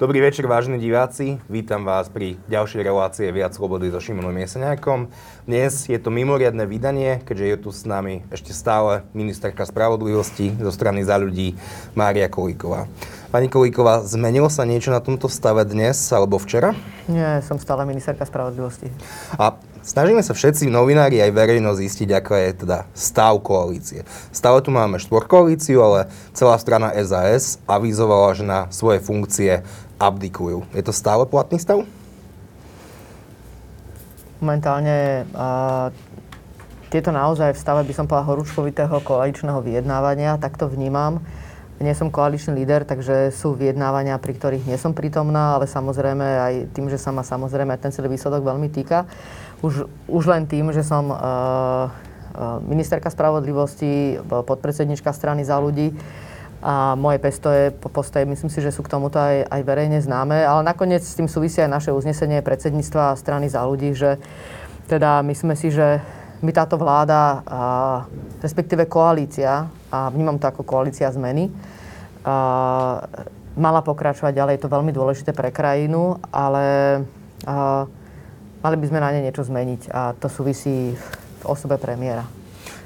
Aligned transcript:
Dobrý 0.00 0.24
večer, 0.24 0.48
vážení 0.48 0.80
diváci. 0.80 1.44
Vítam 1.52 1.84
vás 1.84 2.08
pri 2.08 2.40
ďalšej 2.48 2.88
relácie 2.88 3.28
Viac 3.36 3.52
slobody 3.52 3.92
so 3.92 4.00
Šimonom 4.00 4.32
Jeseniakom. 4.32 5.12
Dnes 5.44 5.92
je 5.92 5.98
to 6.00 6.08
mimoriadne 6.08 6.64
vydanie, 6.64 7.20
keďže 7.20 7.44
je 7.44 7.56
tu 7.60 7.68
s 7.68 7.84
nami 7.84 8.24
ešte 8.32 8.56
stále 8.56 9.04
ministerka 9.12 9.60
spravodlivosti 9.68 10.56
zo 10.56 10.72
strany 10.72 11.04
za 11.04 11.20
ľudí 11.20 11.52
Mária 11.92 12.32
Kolíková. 12.32 12.88
Pani 13.28 13.52
Kolíková, 13.52 14.00
zmenilo 14.00 14.48
sa 14.48 14.64
niečo 14.64 14.88
na 14.88 15.04
tomto 15.04 15.28
stave 15.28 15.68
dnes 15.68 16.00
alebo 16.16 16.40
včera? 16.40 16.72
Nie, 17.04 17.44
som 17.44 17.60
stále 17.60 17.84
ministerka 17.84 18.24
spravodlivosti. 18.24 18.88
A 19.36 19.60
Snažíme 19.80 20.20
sa 20.20 20.36
všetci 20.36 20.68
novinári 20.68 21.24
aj 21.24 21.32
verejnosť 21.32 21.80
zistiť, 21.80 22.08
aká 22.12 22.36
je 22.44 22.52
teda 22.52 22.84
stav 22.92 23.40
koalície. 23.40 24.04
Stále 24.28 24.60
tu 24.60 24.68
máme 24.68 25.00
štvorkoalíciu, 25.00 25.80
ale 25.80 26.12
celá 26.36 26.60
strana 26.60 26.92
SAS 27.00 27.56
avizovala, 27.64 28.36
že 28.36 28.44
na 28.44 28.68
svoje 28.68 29.00
funkcie 29.00 29.64
abdikujú. 30.00 30.64
Je 30.72 30.80
to 30.80 30.96
stále 30.96 31.28
platný 31.28 31.60
stav? 31.60 31.84
Momentálne 34.40 35.28
uh, 35.36 35.92
tieto 36.88 37.12
naozaj 37.12 37.52
v 37.52 37.60
stave, 37.60 37.84
by 37.84 37.92
som 37.92 38.08
povedal, 38.08 38.32
horúčkovitého 38.32 39.04
koaličného 39.04 39.60
vyjednávania, 39.60 40.40
tak 40.40 40.56
to 40.56 40.64
vnímam. 40.64 41.20
Nie 41.80 41.92
som 41.96 42.12
koaličný 42.12 42.56
líder, 42.56 42.88
takže 42.88 43.32
sú 43.32 43.56
vyjednávania, 43.56 44.16
pri 44.20 44.36
ktorých 44.36 44.68
nie 44.68 44.76
som 44.80 44.96
prítomná, 44.96 45.56
ale 45.56 45.68
samozrejme 45.68 46.24
aj 46.24 46.54
tým, 46.72 46.88
že 46.88 47.00
sa 47.00 47.12
ma 47.12 47.20
samozrejme 47.20 47.76
ten 47.80 47.92
celý 47.92 48.16
výsledok 48.16 48.44
veľmi 48.44 48.68
týka 48.72 49.08
už, 49.60 49.88
už 50.08 50.24
len 50.28 50.48
tým, 50.48 50.72
že 50.72 50.80
som 50.80 51.12
uh, 51.12 51.88
ministerka 52.64 53.12
spravodlivosti, 53.12 54.22
podpredsednička 54.24 55.12
strany 55.12 55.44
za 55.44 55.60
ľudí 55.60 55.92
a 56.60 56.92
moje 56.92 57.16
pestoje, 57.16 57.72
postoje, 57.72 58.28
myslím 58.28 58.52
si, 58.52 58.60
že 58.60 58.68
sú 58.68 58.84
k 58.84 58.92
tomuto 58.92 59.16
aj, 59.16 59.48
aj 59.48 59.60
verejne 59.64 59.96
známe, 60.04 60.44
ale 60.44 60.60
nakoniec 60.60 61.00
s 61.00 61.16
tým 61.16 61.24
súvisí 61.24 61.56
aj 61.64 61.72
naše 61.72 61.90
uznesenie 61.90 62.44
predsedníctva 62.44 63.16
strany 63.16 63.48
za 63.48 63.64
ľudí, 63.64 63.96
že 63.96 64.20
teda 64.84 65.24
myslíme 65.24 65.56
si, 65.56 65.72
že 65.72 66.04
my 66.44 66.52
táto 66.52 66.76
vláda, 66.76 67.20
a, 67.20 67.60
respektíve 68.44 68.84
koalícia, 68.88 69.72
a 69.88 70.12
vnímam 70.12 70.36
to 70.36 70.52
ako 70.52 70.64
koalícia 70.64 71.08
zmeny, 71.08 71.48
a, 72.24 73.08
mala 73.56 73.80
pokračovať 73.80 74.32
ďalej. 74.36 74.54
Je 74.56 74.62
to 74.64 74.74
veľmi 74.76 74.92
dôležité 74.92 75.32
pre 75.32 75.48
krajinu, 75.48 76.20
ale 76.28 76.64
a, 77.48 77.88
mali 78.60 78.76
by 78.76 78.86
sme 78.88 79.00
na 79.00 79.16
ne 79.16 79.24
niečo 79.24 79.48
zmeniť 79.48 79.88
a 79.92 80.12
to 80.12 80.28
súvisí 80.28 80.92
v 81.40 81.44
osobe 81.48 81.80
premiéra. 81.80 82.39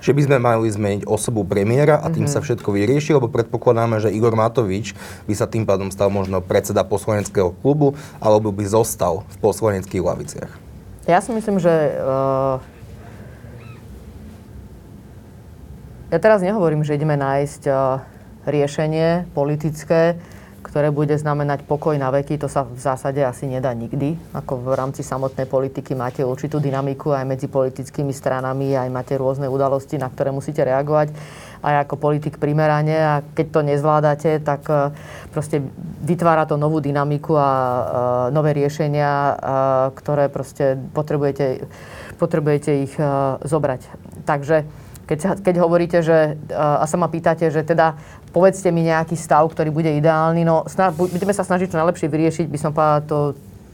Že 0.05 0.13
by 0.13 0.23
sme 0.29 0.37
mali 0.37 0.69
zmeniť 0.69 1.09
osobu 1.09 1.49
premiéra 1.49 1.97
a 1.97 2.13
tým 2.13 2.29
mm-hmm. 2.29 2.37
sa 2.37 2.45
všetko 2.45 2.69
vyrieši, 2.77 3.17
lebo 3.17 3.33
predpokladáme, 3.33 4.05
že 4.05 4.13
Igor 4.13 4.37
Matovič 4.37 4.93
by 5.25 5.33
sa 5.33 5.49
tým 5.49 5.65
pádom 5.65 5.89
stal 5.89 6.13
možno 6.13 6.45
predseda 6.45 6.85
poslaneckého 6.85 7.57
klubu 7.65 7.97
alebo 8.21 8.53
by 8.53 8.69
zostal 8.69 9.25
v 9.33 9.37
poslaneckých 9.41 10.05
laviciach. 10.05 10.53
Ja 11.09 11.25
si 11.25 11.33
myslím, 11.33 11.57
že 11.57 11.73
uh, 12.01 12.61
ja 16.13 16.19
teraz 16.21 16.45
nehovorím, 16.45 16.85
že 16.85 17.01
ideme 17.01 17.17
nájsť 17.17 17.63
uh, 17.73 18.05
riešenie 18.45 19.33
politické, 19.33 20.21
ktoré 20.65 20.89
bude 20.89 21.13
znamenať 21.13 21.69
pokoj 21.69 21.93
na 22.01 22.09
veky, 22.09 22.41
to 22.41 22.49
sa 22.49 22.65
v 22.65 22.81
zásade 22.81 23.21
asi 23.21 23.45
nedá 23.45 23.71
nikdy. 23.77 24.17
Ako 24.33 24.65
v 24.65 24.73
rámci 24.73 25.05
samotnej 25.05 25.45
politiky 25.45 25.93
máte 25.93 26.25
určitú 26.25 26.57
dynamiku 26.57 27.13
aj 27.13 27.29
medzi 27.29 27.47
politickými 27.53 28.17
stranami, 28.17 28.73
aj 28.73 28.89
máte 28.89 29.15
rôzne 29.21 29.45
udalosti, 29.47 30.01
na 30.01 30.09
ktoré 30.09 30.33
musíte 30.33 30.65
reagovať 30.65 31.13
aj 31.65 31.89
ako 31.89 31.95
politik 31.97 32.37
primerane 32.37 32.93
a 32.93 33.15
keď 33.25 33.47
to 33.49 33.61
nezvládate, 33.65 34.31
tak 34.45 34.69
e, 34.69 34.93
proste 35.33 35.65
vytvára 36.05 36.45
to 36.45 36.61
novú 36.61 36.85
dynamiku 36.85 37.41
a 37.41 37.51
e, 37.51 37.83
nové 38.37 38.53
riešenia, 38.53 39.11
e, 39.11 39.35
ktoré 39.97 40.29
proste 40.29 40.77
potrebujete, 40.93 41.65
potrebujete 42.21 42.85
ich 42.85 42.95
zobrať. 43.49 43.81
Takže 44.29 44.69
keď, 45.05 45.45
keď 45.45 45.55
hovoríte, 45.61 45.99
že, 46.01 46.41
a 46.53 46.85
sa 46.89 46.97
ma 46.97 47.13
pýtate, 47.13 47.49
že 47.53 47.65
teda 47.65 47.97
povedzte 48.33 48.73
mi 48.73 48.85
nejaký 48.85 49.15
stav, 49.15 49.45
ktorý 49.53 49.71
bude 49.71 49.93
ideálny, 49.93 50.43
no 50.43 50.65
sna- 50.67 50.93
budeme 50.93 51.33
sa 51.37 51.45
snažiť 51.45 51.71
čo 51.71 51.81
najlepšie 51.81 52.09
vyriešiť, 52.09 52.47
by 52.49 52.59
som 52.59 52.71
povedal 52.73 53.01
to, 53.05 53.19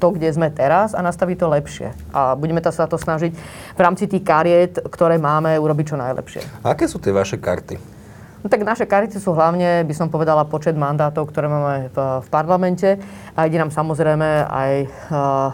to, 0.00 0.06
kde 0.16 0.28
sme 0.32 0.48
teraz 0.50 0.96
a 0.96 1.00
nastaviť 1.00 1.36
to 1.38 1.46
lepšie. 1.48 1.88
A 2.10 2.34
budeme 2.34 2.58
sa 2.64 2.88
to 2.88 2.96
snažiť 2.96 3.32
v 3.76 3.80
rámci 3.80 4.08
tých 4.08 4.24
kariet, 4.24 4.80
ktoré 4.90 5.20
máme, 5.20 5.54
urobiť 5.60 5.94
čo 5.94 5.96
najlepšie. 6.00 6.42
A 6.64 6.72
aké 6.74 6.88
sú 6.88 6.98
tie 6.98 7.12
vaše 7.12 7.36
karty? 7.36 8.00
No 8.40 8.48
tak 8.48 8.64
naše 8.64 8.88
karty 8.88 9.20
sú 9.20 9.36
hlavne, 9.36 9.84
by 9.84 9.92
som 9.92 10.08
povedala, 10.08 10.48
počet 10.48 10.72
mandátov, 10.72 11.28
ktoré 11.28 11.46
máme 11.52 11.92
v, 11.92 11.98
v 12.24 12.28
parlamente. 12.32 12.96
A 13.36 13.44
ide 13.44 13.60
nám 13.60 13.68
samozrejme 13.68 14.48
aj 14.48 14.72
uh, 15.12 15.52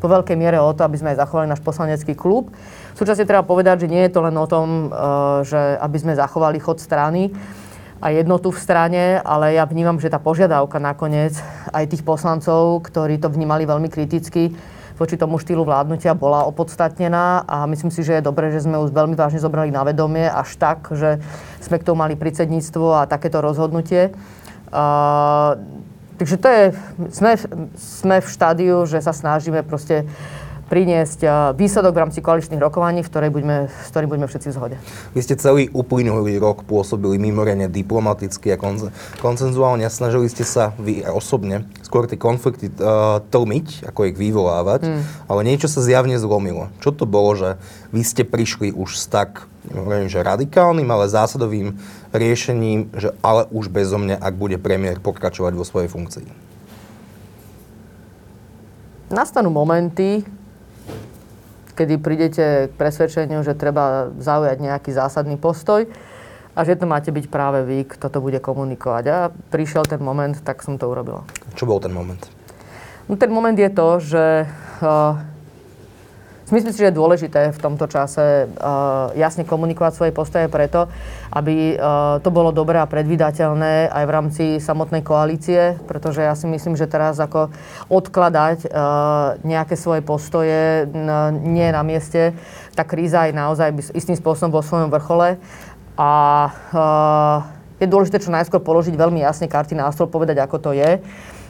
po 0.00 0.08
veľkej 0.08 0.36
miere 0.36 0.56
o 0.56 0.72
to, 0.72 0.88
aby 0.88 0.96
sme 0.96 1.12
aj 1.12 1.20
zachovali 1.20 1.52
náš 1.52 1.60
poslanecký 1.60 2.16
klub. 2.16 2.48
Súčasne 2.94 3.26
treba 3.26 3.42
povedať, 3.42 3.84
že 3.84 3.90
nie 3.90 4.06
je 4.06 4.14
to 4.14 4.22
len 4.22 4.38
o 4.38 4.46
tom, 4.46 4.86
uh, 4.86 5.42
že 5.42 5.58
aby 5.58 5.96
sme 5.98 6.14
zachovali 6.14 6.62
chod 6.62 6.78
strany 6.78 7.34
a 7.98 8.14
jednotu 8.14 8.54
v 8.54 8.62
strane, 8.62 9.18
ale 9.18 9.58
ja 9.58 9.66
vnímam, 9.66 9.98
že 9.98 10.14
tá 10.14 10.22
požiadavka 10.22 10.78
nakoniec 10.78 11.34
aj 11.74 11.90
tých 11.90 12.06
poslancov, 12.06 12.86
ktorí 12.86 13.18
to 13.18 13.32
vnímali 13.34 13.66
veľmi 13.66 13.90
kriticky, 13.90 14.54
voči 14.94 15.18
tomu 15.18 15.42
štýlu 15.42 15.66
vládnutia 15.66 16.14
bola 16.14 16.46
opodstatnená 16.46 17.42
a 17.50 17.66
myslím 17.66 17.90
si, 17.90 18.06
že 18.06 18.22
je 18.22 18.26
dobré, 18.30 18.54
že 18.54 18.62
sme 18.62 18.78
už 18.78 18.94
veľmi 18.94 19.18
vážne 19.18 19.42
zobrali 19.42 19.74
na 19.74 19.82
vedomie 19.82 20.30
až 20.30 20.54
tak, 20.54 20.86
že 20.94 21.18
sme 21.58 21.82
k 21.82 21.86
tomu 21.86 22.06
mali 22.06 22.14
predsedníctvo 22.14 23.02
a 23.02 23.10
takéto 23.10 23.42
rozhodnutie. 23.42 24.14
Uh, 24.70 25.58
takže 26.14 26.36
to 26.38 26.46
je, 26.46 26.64
sme, 27.10 27.32
sme 27.74 28.16
v 28.22 28.28
štádiu, 28.30 28.86
že 28.86 29.02
sa 29.02 29.10
snažíme 29.10 29.66
proste 29.66 30.06
priniesť 30.66 31.52
výsledok 31.54 31.92
v 31.92 32.02
rámci 32.08 32.18
koaličných 32.24 32.60
rokovaní, 32.60 33.04
v 33.04 33.10
ktorej 33.12 33.30
budeme, 33.30 33.68
s 33.68 33.88
ktorým 33.92 34.08
budeme 34.10 34.28
všetci 34.28 34.48
v 34.50 34.54
zhode. 34.56 34.76
Vy 35.12 35.20
ste 35.20 35.36
celý 35.36 35.68
uplynulý 35.70 36.40
rok 36.40 36.64
pôsobili 36.64 37.20
mimoriadne 37.20 37.68
diplomaticky 37.68 38.52
a 38.52 38.60
koncenzuálne 39.20 39.84
a 39.84 39.92
snažili 39.92 40.26
ste 40.32 40.42
sa 40.42 40.72
vy 40.80 41.04
osobne 41.04 41.68
skôr 41.84 42.08
tie 42.08 42.18
konflikty 42.18 42.72
uh, 42.80 43.20
tlmiť, 43.28 43.86
ako 43.86 44.00
ich 44.10 44.16
vyvolávať, 44.16 44.88
hmm. 44.88 45.02
ale 45.28 45.40
niečo 45.46 45.68
sa 45.68 45.84
zjavne 45.84 46.16
zlomilo. 46.16 46.72
Čo 46.80 46.90
to 46.96 47.04
bolo, 47.04 47.36
že 47.36 47.60
vy 47.94 48.02
ste 48.02 48.24
prišli 48.26 48.74
už 48.74 48.98
s 48.98 49.06
tak, 49.06 49.46
neviem, 49.70 50.10
že 50.10 50.24
radikálnym, 50.24 50.88
ale 50.90 51.12
zásadovým 51.12 51.76
riešením, 52.10 52.90
že 52.96 53.14
ale 53.22 53.46
už 53.52 53.70
bezo 53.70 54.00
mňa, 54.00 54.18
ak 54.18 54.34
bude 54.34 54.58
premiér 54.58 54.98
pokračovať 54.98 55.52
vo 55.54 55.62
svojej 55.62 55.92
funkcii? 55.92 56.26
Nastanú 59.12 59.52
momenty, 59.52 60.24
kedy 61.74 61.94
prídete 61.98 62.44
k 62.70 62.72
presvedčeniu, 62.78 63.42
že 63.42 63.58
treba 63.58 64.14
zaujať 64.16 64.58
nejaký 64.62 64.90
zásadný 64.94 65.36
postoj 65.36 65.90
a 66.54 66.60
že 66.62 66.78
to 66.78 66.86
máte 66.86 67.10
byť 67.10 67.26
práve 67.28 67.66
vy, 67.66 67.82
kto 67.84 68.06
to 68.08 68.18
bude 68.22 68.38
komunikovať. 68.38 69.04
A 69.10 69.18
prišiel 69.50 69.82
ten 69.82 69.98
moment, 69.98 70.38
tak 70.40 70.62
som 70.62 70.78
to 70.78 70.86
urobila. 70.86 71.26
Čo 71.58 71.66
bol 71.66 71.82
ten 71.82 71.90
moment? 71.90 72.22
No, 73.10 73.18
ten 73.18 73.28
moment 73.28 73.58
je 73.58 73.68
to, 73.68 73.88
že 74.00 74.24
uh, 74.46 75.18
Myslím 76.54 76.70
si, 76.70 76.86
že 76.86 76.94
je 76.94 77.00
dôležité 77.02 77.50
v 77.50 77.58
tomto 77.58 77.90
čase 77.90 78.46
uh, 78.46 79.10
jasne 79.18 79.42
komunikovať 79.42 79.92
svoje 79.98 80.12
postoje 80.14 80.46
preto, 80.46 80.86
aby 81.34 81.74
uh, 81.74 82.22
to 82.22 82.30
bolo 82.30 82.54
dobré 82.54 82.78
a 82.78 82.86
predvydateľné 82.86 83.90
aj 83.90 84.04
v 84.06 84.14
rámci 84.14 84.44
samotnej 84.62 85.02
koalície, 85.02 85.74
pretože 85.90 86.22
ja 86.22 86.30
si 86.38 86.46
myslím, 86.46 86.78
že 86.78 86.86
teraz 86.86 87.18
ako 87.18 87.50
odkladať 87.90 88.70
uh, 88.70 89.34
nejaké 89.42 89.74
svoje 89.74 90.06
postoje 90.06 90.86
nie 91.42 91.74
na 91.74 91.82
mieste. 91.82 92.38
Tá 92.78 92.86
kríza 92.86 93.26
je 93.26 93.34
naozaj 93.34 93.74
istým 93.90 94.14
spôsobom 94.14 94.54
vo 94.54 94.62
svojom 94.62 94.94
vrchole 94.94 95.42
a 95.98 96.10
je 97.82 97.86
dôležité 97.90 98.22
čo 98.22 98.30
najskôr 98.30 98.62
položiť 98.62 98.94
veľmi 98.94 99.26
jasne 99.26 99.50
karty 99.50 99.74
na 99.74 99.90
stôl, 99.90 100.06
povedať, 100.06 100.38
ako 100.38 100.56
to 100.62 100.70
je 100.70 101.02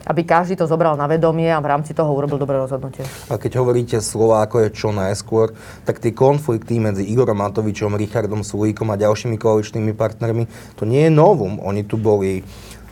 aby 0.06 0.22
každý 0.24 0.60
to 0.60 0.68
zobral 0.68 0.96
na 0.96 1.08
vedomie 1.08 1.48
a 1.48 1.60
v 1.60 1.70
rámci 1.70 1.96
toho 1.96 2.12
urobil 2.12 2.36
dobré 2.36 2.60
rozhodnutie. 2.60 3.04
A 3.32 3.40
keď 3.40 3.60
hovoríte 3.60 3.98
slova 4.04 4.44
ako 4.44 4.68
je 4.68 4.68
čo 4.76 4.92
najskôr, 4.92 5.56
tak 5.88 6.00
tie 6.00 6.12
konflikty 6.12 6.76
medzi 6.80 7.04
Igorom 7.08 7.40
Matovičom, 7.40 7.96
Richardom 7.96 8.44
Sulíkom 8.44 8.92
a 8.92 9.00
ďalšími 9.00 9.40
koaličnými 9.40 9.92
partnermi, 9.96 10.44
to 10.76 10.84
nie 10.84 11.08
je 11.08 11.12
novum. 11.12 11.60
Oni 11.64 11.84
tu 11.84 11.96
boli 11.96 12.44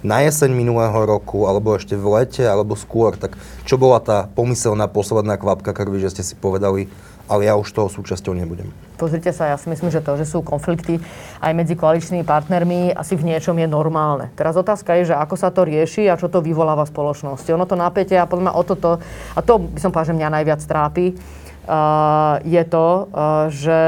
na 0.02 0.18
jeseň 0.26 0.50
minulého 0.50 0.98
roku, 1.06 1.46
alebo 1.46 1.78
ešte 1.78 1.94
v 1.94 2.06
lete, 2.18 2.42
alebo 2.42 2.74
skôr. 2.74 3.14
Tak 3.14 3.38
čo 3.62 3.78
bola 3.78 4.02
tá 4.02 4.26
pomyselná 4.26 4.90
posledná 4.90 5.38
kvapka 5.38 5.70
krvi, 5.70 6.02
že 6.02 6.10
ste 6.10 6.22
si 6.26 6.34
povedali, 6.34 6.90
ale 7.30 7.46
ja 7.46 7.54
už 7.54 7.70
toho 7.70 7.88
súčasťou 7.90 8.34
nebudem. 8.34 8.70
Pozrite 8.98 9.34
sa, 9.34 9.50
ja 9.50 9.58
si 9.58 9.66
myslím, 9.66 9.90
že 9.90 9.98
to, 9.98 10.14
že 10.14 10.30
sú 10.30 10.46
konflikty 10.46 11.02
aj 11.42 11.52
medzi 11.58 11.74
koaličnými 11.74 12.22
partnermi, 12.22 12.94
asi 12.94 13.18
v 13.18 13.34
niečom 13.34 13.58
je 13.58 13.66
normálne. 13.66 14.30
Teraz 14.38 14.54
otázka 14.54 14.94
je, 15.02 15.10
že 15.10 15.18
ako 15.18 15.34
sa 15.34 15.50
to 15.50 15.66
rieši 15.66 16.06
a 16.06 16.14
čo 16.14 16.30
to 16.30 16.38
vyvoláva 16.38 16.86
v 16.86 16.94
spoločnosti. 16.94 17.50
Ono 17.50 17.66
to 17.66 17.74
napätie 17.74 18.14
a 18.14 18.30
podľa 18.30 18.50
mňa 18.50 18.54
o 18.54 18.62
toto, 18.62 18.90
a 19.34 19.40
to 19.42 19.58
by 19.58 19.78
som 19.82 19.90
povedal, 19.90 20.14
že 20.14 20.18
mňa 20.22 20.34
najviac 20.38 20.60
trápi, 20.62 21.06
uh, 21.12 22.38
je 22.46 22.62
to, 22.62 22.86
uh, 23.10 23.50
že 23.50 23.80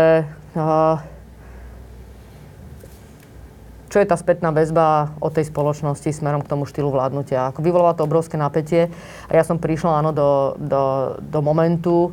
uh, 0.59 0.99
čo 3.95 4.03
je 4.03 4.11
tá 4.11 4.19
spätná 4.19 4.51
väzba 4.51 5.15
od 5.23 5.31
tej 5.31 5.47
spoločnosti 5.55 6.11
smerom 6.11 6.43
k 6.43 6.51
tomu 6.51 6.67
štýlu 6.67 6.91
vládnutia. 6.91 7.55
Ako 7.55 7.63
vyvoláva 7.63 7.95
to 7.95 8.03
obrovské 8.03 8.35
napätie 8.35 8.91
a 9.31 9.33
ja 9.39 9.47
som 9.47 9.63
prišla 9.63 10.03
áno 10.03 10.11
do, 10.11 10.59
do, 10.59 10.83
do 11.23 11.39
momentu, 11.39 12.11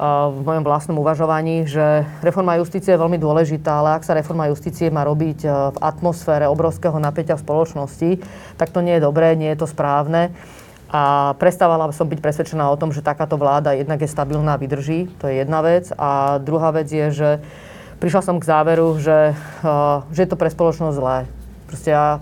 v 0.00 0.40
mojom 0.48 0.64
vlastnom 0.64 0.96
uvažovaní, 0.96 1.68
že 1.68 2.08
reforma 2.24 2.56
justície 2.56 2.96
je 2.96 3.02
veľmi 3.04 3.20
dôležitá, 3.20 3.84
ale 3.84 4.00
ak 4.00 4.08
sa 4.08 4.16
reforma 4.16 4.48
justície 4.48 4.88
má 4.88 5.04
robiť 5.04 5.44
v 5.44 5.76
atmosfére 5.76 6.48
obrovského 6.48 6.96
napätia 6.96 7.36
v 7.36 7.44
spoločnosti, 7.44 8.10
tak 8.56 8.72
to 8.72 8.80
nie 8.80 8.96
je 8.96 9.04
dobré, 9.04 9.36
nie 9.36 9.52
je 9.52 9.60
to 9.60 9.68
správne. 9.68 10.32
A 10.90 11.36
prestávala 11.38 11.86
som 11.94 12.08
byť 12.08 12.18
presvedčená 12.18 12.66
o 12.66 12.80
tom, 12.80 12.90
že 12.90 13.04
takáto 13.04 13.38
vláda 13.38 13.76
jednak 13.78 14.02
je 14.02 14.10
stabilná 14.10 14.56
a 14.56 14.60
vydrží. 14.60 15.06
To 15.22 15.30
je 15.30 15.44
jedna 15.44 15.62
vec. 15.62 15.92
A 15.94 16.42
druhá 16.42 16.74
vec 16.74 16.90
je, 16.90 17.14
že 17.14 17.30
prišla 18.02 18.26
som 18.26 18.36
k 18.42 18.48
záveru, 18.48 18.98
že, 18.98 19.38
uh, 19.62 20.02
že 20.10 20.26
je 20.26 20.30
to 20.32 20.40
pre 20.40 20.50
spoločnosť 20.50 20.96
zlé. 20.98 21.30
Proste 21.70 21.94
a, 21.94 22.18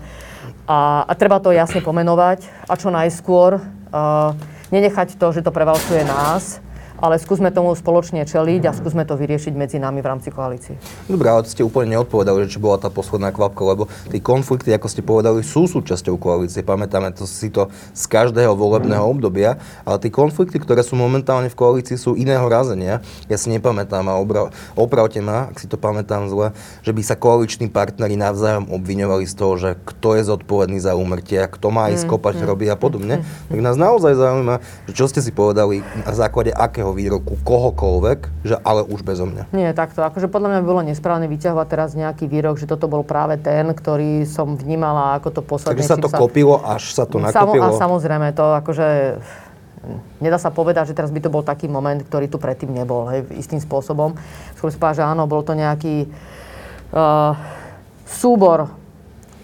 a, 0.69 1.01
a 1.01 1.13
treba 1.17 1.41
to 1.41 1.49
jasne 1.49 1.81
pomenovať 1.81 2.45
a 2.69 2.73
čo 2.77 2.93
najskôr 2.93 3.57
uh, 3.57 4.37
nenechať 4.69 5.17
to, 5.17 5.27
že 5.33 5.41
to 5.41 5.49
prevalcuje 5.49 6.05
nás, 6.05 6.61
ale 6.99 7.17
skúsme 7.17 7.49
tomu 7.49 7.71
spoločne 7.73 8.27
čeliť 8.27 8.61
a 8.67 8.71
skúsme 8.75 9.07
to 9.07 9.15
vyriešiť 9.15 9.53
medzi 9.55 9.77
nami 9.79 10.03
v 10.03 10.07
rámci 10.07 10.29
koalície. 10.29 10.75
Dobre, 11.07 11.27
ale 11.31 11.47
ste 11.47 11.63
úplne 11.63 11.97
neodpovedali, 11.97 12.45
že 12.45 12.55
či 12.55 12.59
bola 12.59 12.77
tá 12.77 12.91
posledná 12.91 13.31
kvapka, 13.31 13.63
lebo 13.63 13.87
tie 14.11 14.19
konflikty, 14.19 14.75
ako 14.75 14.87
ste 14.91 15.01
povedali, 15.01 15.41
sú 15.41 15.65
súčasťou 15.65 16.19
koalície. 16.19 16.61
Pamätáme 16.61 17.15
to 17.15 17.23
si 17.23 17.49
to 17.49 17.71
z 17.95 18.03
každého 18.05 18.53
volebného 18.53 19.03
obdobia, 19.07 19.57
ale 19.87 19.97
tie 20.03 20.11
konflikty, 20.11 20.59
ktoré 20.59 20.83
sú 20.83 20.99
momentálne 20.99 21.47
v 21.47 21.57
koalícii, 21.57 21.95
sú 21.95 22.13
iného 22.19 22.43
razenia. 22.45 22.99
Ja 23.31 23.39
si 23.39 23.49
nepamätám 23.49 24.05
a 24.11 24.19
obra- 24.19 24.51
opravte 24.75 25.23
ma, 25.23 25.47
ak 25.49 25.57
si 25.57 25.67
to 25.71 25.79
pamätám 25.79 26.27
zle, 26.27 26.51
že 26.83 26.91
by 26.91 27.01
sa 27.01 27.15
koaliční 27.15 27.71
partneri 27.71 28.19
navzájom 28.19 28.67
obviňovali 28.69 29.25
z 29.25 29.33
toho, 29.33 29.53
že 29.55 29.69
kto 29.87 30.19
je 30.19 30.23
zodpovedný 30.27 30.77
za 30.83 30.93
úmrtia, 30.99 31.47
kto 31.47 31.71
má 31.71 31.87
ísť 31.89 32.05
mm, 32.05 32.11
kopať 32.11 32.35
mm, 32.41 32.45
robiť 32.45 32.69
a 32.73 32.77
podobne. 32.77 33.15
Mm, 33.21 33.25
tak 33.49 33.59
nás 33.63 33.77
naozaj 33.79 34.13
zaujíma, 34.19 34.55
že 34.89 34.93
čo 34.93 35.05
ste 35.07 35.23
si 35.23 35.31
povedali 35.31 35.81
na 36.03 36.11
základe 36.11 36.51
akého 36.51 36.88
nejakého 36.89 37.21
výroku 37.21 37.33
kohokoľvek, 37.45 38.19
že 38.43 38.55
ale 38.65 38.81
už 38.81 39.05
bezo 39.05 39.29
mňa. 39.29 39.53
Nie, 39.53 39.71
takto. 39.77 40.01
Akože 40.01 40.25
podľa 40.27 40.57
mňa 40.57 40.61
bolo 40.65 40.81
nesprávne 40.81 41.29
vyťahovať 41.29 41.67
teraz 41.69 41.89
nejaký 41.93 42.25
výrok, 42.25 42.57
že 42.57 42.65
toto 42.65 42.89
bol 42.89 43.05
práve 43.05 43.37
ten, 43.37 43.69
ktorý 43.69 44.25
som 44.25 44.57
vnímala 44.57 45.21
ako 45.21 45.29
to 45.29 45.41
posledné. 45.45 45.77
Takže 45.77 45.89
sa 45.89 45.97
to 46.01 46.09
sa... 46.09 46.17
kopilo, 46.17 46.57
až 46.65 46.83
sa 46.93 47.05
to 47.05 47.21
nakopilo? 47.21 47.69
Samo, 47.69 47.77
a 47.77 47.81
samozrejme, 47.81 48.27
to 48.33 48.45
akože 48.57 48.87
nedá 50.19 50.37
sa 50.41 50.49
povedať, 50.51 50.91
že 50.91 50.97
teraz 50.97 51.13
by 51.13 51.21
to 51.21 51.29
bol 51.31 51.45
taký 51.45 51.69
moment, 51.69 52.01
ktorý 52.01 52.27
tu 52.27 52.41
predtým 52.41 52.73
nebol, 52.73 53.07
hej, 53.13 53.23
istým 53.37 53.61
spôsobom. 53.61 54.17
Skôr 54.57 54.73
povedať, 54.73 55.05
že 55.05 55.07
áno, 55.07 55.29
bol 55.29 55.45
to 55.45 55.55
nejaký 55.55 56.09
uh, 56.91 57.37
súbor 58.03 58.75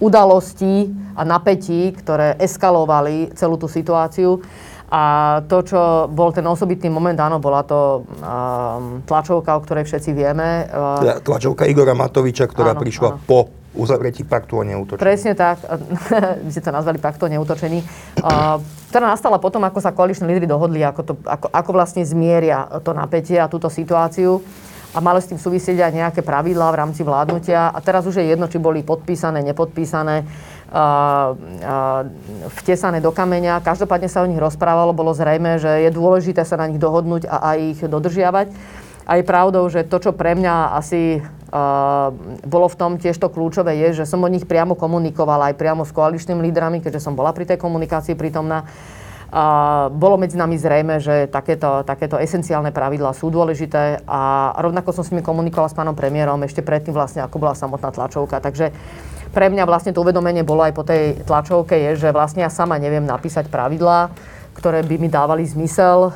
udalostí 0.01 0.91
a 1.15 1.23
napätí, 1.23 1.95
ktoré 1.95 2.35
eskalovali 2.35 3.31
celú 3.31 3.55
tú 3.55 3.71
situáciu. 3.71 4.43
A 4.85 5.01
to, 5.49 5.65
čo 5.65 5.79
bol 6.13 6.29
ten 6.29 6.45
osobitný 6.45 6.93
moment, 6.93 7.17
áno, 7.17 7.41
bola 7.41 7.65
to 7.65 8.05
um, 8.05 9.01
tlačovka, 9.01 9.57
o 9.57 9.63
ktorej 9.65 9.89
všetci 9.89 10.13
vieme. 10.13 10.69
Uh, 10.69 11.17
tlačovka 11.25 11.65
Igora 11.65 11.97
Matoviča, 11.97 12.45
ktorá 12.45 12.77
áno, 12.77 12.81
prišla 12.85 13.09
áno. 13.17 13.21
po 13.25 13.49
uzavretí 13.75 14.23
paktu 14.23 14.61
o 14.61 14.63
neútočení. 14.63 15.03
Presne 15.03 15.33
tak. 15.33 15.59
Vy 16.45 16.49
ste 16.53 16.63
to 16.63 16.71
nazvali 16.71 17.01
paktu 17.01 17.27
o 17.27 17.33
neútočení. 17.33 17.81
Uh, 18.21 18.61
ktorá 18.93 19.11
nastala 19.11 19.41
potom, 19.41 19.59
ako 19.65 19.79
sa 19.83 19.91
koaliční 19.91 20.31
lídry 20.31 20.47
dohodli, 20.47 20.79
ako, 20.85 21.01
to, 21.01 21.13
ako, 21.27 21.51
ako 21.51 21.71
vlastne 21.75 22.05
zmieria 22.05 22.63
to 22.79 22.95
napätie 22.95 23.41
a 23.41 23.51
túto 23.51 23.67
situáciu 23.67 24.39
a 24.95 25.03
mali 25.03 25.19
s 25.19 25.27
tým 25.27 25.35
súvisieť 25.35 25.83
aj 25.83 25.91
nejaké 25.91 26.21
pravidlá 26.23 26.71
v 26.71 26.79
rámci 26.79 27.03
vládnutia. 27.03 27.67
A 27.67 27.77
teraz 27.83 28.07
už 28.07 28.23
je 28.23 28.31
jedno, 28.31 28.47
či 28.47 28.63
boli 28.63 28.79
podpísané, 28.79 29.43
nepodpísané 29.43 30.23
vtesané 32.61 32.99
do 32.99 33.13
kameňa. 33.13 33.61
Každopádne 33.61 34.09
sa 34.09 34.25
o 34.25 34.29
nich 34.29 34.41
rozprávalo, 34.41 34.97
bolo 34.97 35.13
zrejme, 35.13 35.61
že 35.61 35.85
je 35.85 35.91
dôležité 35.93 36.41
sa 36.41 36.57
na 36.57 36.65
nich 36.67 36.81
dohodnúť 36.81 37.29
a 37.29 37.53
aj 37.53 37.57
ich 37.61 37.81
dodržiavať. 37.85 38.47
A 39.05 39.21
je 39.21 39.23
pravdou, 39.23 39.69
že 39.69 39.85
to, 39.85 40.01
čo 40.01 40.11
pre 40.17 40.33
mňa 40.33 40.73
asi 40.81 41.21
uh, 41.21 42.09
bolo 42.41 42.65
v 42.65 42.75
tom 42.75 42.97
tiež 42.97 43.21
to 43.21 43.29
kľúčové, 43.29 43.77
je, 43.77 44.01
že 44.01 44.09
som 44.09 44.25
o 44.25 44.29
nich 44.29 44.49
priamo 44.49 44.73
komunikovala 44.73 45.53
aj 45.53 45.61
priamo 45.61 45.85
s 45.85 45.93
koaličnými 45.93 46.41
lídrami, 46.49 46.81
keďže 46.81 47.05
som 47.05 47.13
bola 47.13 47.29
pri 47.29 47.45
tej 47.45 47.61
komunikácii 47.61 48.17
prítomná. 48.17 48.65
Uh, 49.29 49.93
bolo 49.93 50.17
medzi 50.17 50.41
nami 50.41 50.57
zrejme, 50.57 50.97
že 50.97 51.29
takéto, 51.29 51.85
takéto 51.85 52.17
esenciálne 52.17 52.73
pravidlá 52.73 53.13
sú 53.13 53.29
dôležité 53.29 54.01
a 54.09 54.53
rovnako 54.57 54.89
som 54.89 55.05
s 55.05 55.13
nimi 55.13 55.21
komunikovala 55.21 55.69
s 55.69 55.77
pánom 55.77 55.93
premiérom 55.93 56.41
ešte 56.41 56.65
predtým 56.65 56.97
vlastne, 56.97 57.21
ako 57.21 57.37
bola 57.37 57.53
samotná 57.53 57.93
tlačovka. 57.93 58.41
Takže 58.41 58.73
pre 59.35 59.51
mňa 59.51 59.67
vlastne 59.67 59.91
to 59.91 59.99
uvedomenie 59.99 60.47
bolo 60.47 60.63
aj 60.63 60.71
po 60.71 60.87
tej 60.87 61.19
tlačovke, 61.27 61.75
je, 61.75 62.07
že 62.07 62.15
vlastne 62.15 62.47
ja 62.47 62.49
sama 62.49 62.79
neviem 62.79 63.03
napísať 63.03 63.51
pravidlá, 63.51 64.15
ktoré 64.55 64.79
by 64.87 64.95
mi 64.95 65.11
dávali 65.11 65.43
zmysel, 65.43 66.15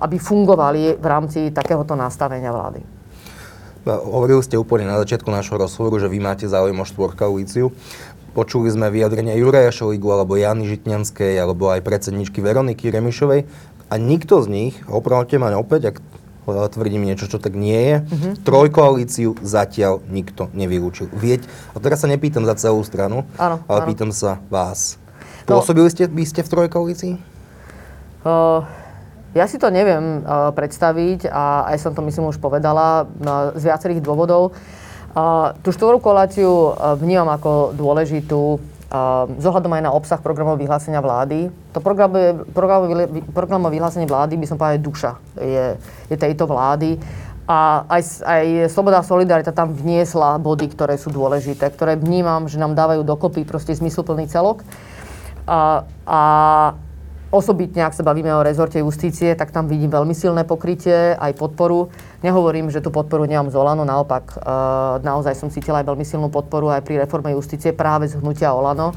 aby 0.00 0.16
fungovali 0.16 0.96
v 0.96 1.06
rámci 1.06 1.52
takéhoto 1.52 1.92
nastavenia 1.92 2.48
vlády. 2.48 2.80
No, 3.84 3.98
hovorili 3.98 4.40
ste 4.40 4.56
úplne 4.56 4.88
na 4.88 4.96
začiatku 4.96 5.28
nášho 5.28 5.60
rozhovoru, 5.60 6.00
že 6.00 6.08
vy 6.08 6.22
máte 6.22 6.48
záujem 6.48 6.78
o 6.80 6.86
štvorkoalíciu. 6.88 7.68
Počuli 8.32 8.72
sme 8.72 8.88
vyjadrenia 8.88 9.36
Juraja 9.36 9.68
Šoligu, 9.68 10.08
alebo 10.08 10.40
Jany 10.40 10.64
Žitňanskej, 10.64 11.36
alebo 11.36 11.68
aj 11.68 11.84
predsedničky 11.84 12.40
Veroniky 12.40 12.88
Remišovej. 12.88 13.44
A 13.92 13.94
nikto 14.00 14.40
z 14.40 14.48
nich, 14.48 14.74
opravte 14.88 15.36
ma 15.36 15.52
opäť, 15.52 15.92
ak 15.92 15.96
tvrdím 16.46 17.06
niečo, 17.06 17.30
čo 17.30 17.38
tak 17.38 17.54
nie 17.54 17.78
je. 17.78 17.96
Uh-huh. 18.02 18.32
Trojkoalíciu 18.42 19.38
zatiaľ 19.42 20.02
nikto 20.10 20.50
nevylúčil. 20.52 21.10
Vieť, 21.14 21.46
a 21.74 21.78
teraz 21.78 22.02
sa 22.02 22.10
nepýtam 22.10 22.42
za 22.42 22.58
celú 22.58 22.82
stranu, 22.82 23.22
áno, 23.38 23.62
ale 23.70 23.78
áno. 23.82 23.88
pýtam 23.88 24.10
sa 24.10 24.42
vás. 24.50 24.98
No. 25.46 25.58
Pôsobili 25.58 25.90
ste, 25.90 26.06
by 26.06 26.24
ste 26.26 26.42
v 26.42 26.50
trojkoalícii? 26.50 27.12
Uh, 28.22 28.62
ja 29.34 29.46
si 29.50 29.58
to 29.58 29.70
neviem 29.70 30.22
uh, 30.22 30.54
predstaviť 30.54 31.26
a 31.30 31.72
aj 31.74 31.76
som 31.82 31.92
to 31.94 32.04
myslím 32.06 32.30
už 32.30 32.38
povedala 32.38 33.06
uh, 33.06 33.54
z 33.58 33.62
viacerých 33.66 34.04
dôvodov. 34.04 34.54
Uh, 35.12 35.52
tú 35.60 35.74
štvorú 35.74 36.00
uh, 36.00 36.96
vnímam 36.96 37.28
ako 37.28 37.76
dôležitú 37.76 38.71
zohľadom 39.40 39.72
aj 39.72 39.82
na 39.88 39.92
obsah 39.92 40.20
programového 40.20 40.68
vyhlásenia 40.68 41.00
vlády. 41.00 41.48
To 41.72 41.80
programové, 41.80 42.44
programové 43.32 43.80
vyhlásenie 43.80 44.04
vlády 44.04 44.36
by 44.36 44.46
som 44.46 44.60
povedal 44.60 44.84
duša 44.84 45.12
je, 45.40 45.80
je 46.12 46.16
tejto 46.16 46.44
vlády. 46.44 47.00
A 47.48 47.88
aj, 47.88 48.22
aj 48.22 48.44
Sloboda 48.70 49.02
a 49.02 49.06
Solidarita 49.06 49.50
tam 49.50 49.74
vniesla 49.74 50.38
body, 50.38 50.70
ktoré 50.70 50.94
sú 50.94 51.10
dôležité, 51.10 51.72
ktoré 51.74 51.98
vnímam, 51.98 52.46
že 52.46 52.60
nám 52.60 52.78
dávajú 52.78 53.02
dokopy 53.02 53.42
proste 53.42 53.74
zmysluplný 53.74 54.30
celok. 54.30 54.62
A, 55.48 55.82
a 56.06 56.22
Osobitne, 57.32 57.88
ak 57.88 57.96
sa 57.96 58.04
bavíme 58.04 58.28
o 58.36 58.44
rezorte 58.44 58.76
justície, 58.84 59.32
tak 59.32 59.56
tam 59.56 59.64
vidím 59.64 59.88
veľmi 59.88 60.12
silné 60.12 60.44
pokrytie, 60.44 61.16
aj 61.16 61.32
podporu. 61.40 61.88
Nehovorím, 62.20 62.68
že 62.68 62.84
tú 62.84 62.92
podporu 62.92 63.24
nemám 63.24 63.48
z 63.48 63.56
Olano, 63.56 63.88
naopak, 63.88 64.36
e, 64.36 64.38
naozaj 65.00 65.40
som 65.40 65.48
cítila 65.48 65.80
aj 65.80 65.88
veľmi 65.88 66.04
silnú 66.04 66.28
podporu 66.28 66.68
aj 66.68 66.84
pri 66.84 67.00
reforme 67.00 67.32
justície 67.32 67.72
práve 67.72 68.04
z 68.12 68.20
hnutia 68.20 68.52
Olano 68.52 68.92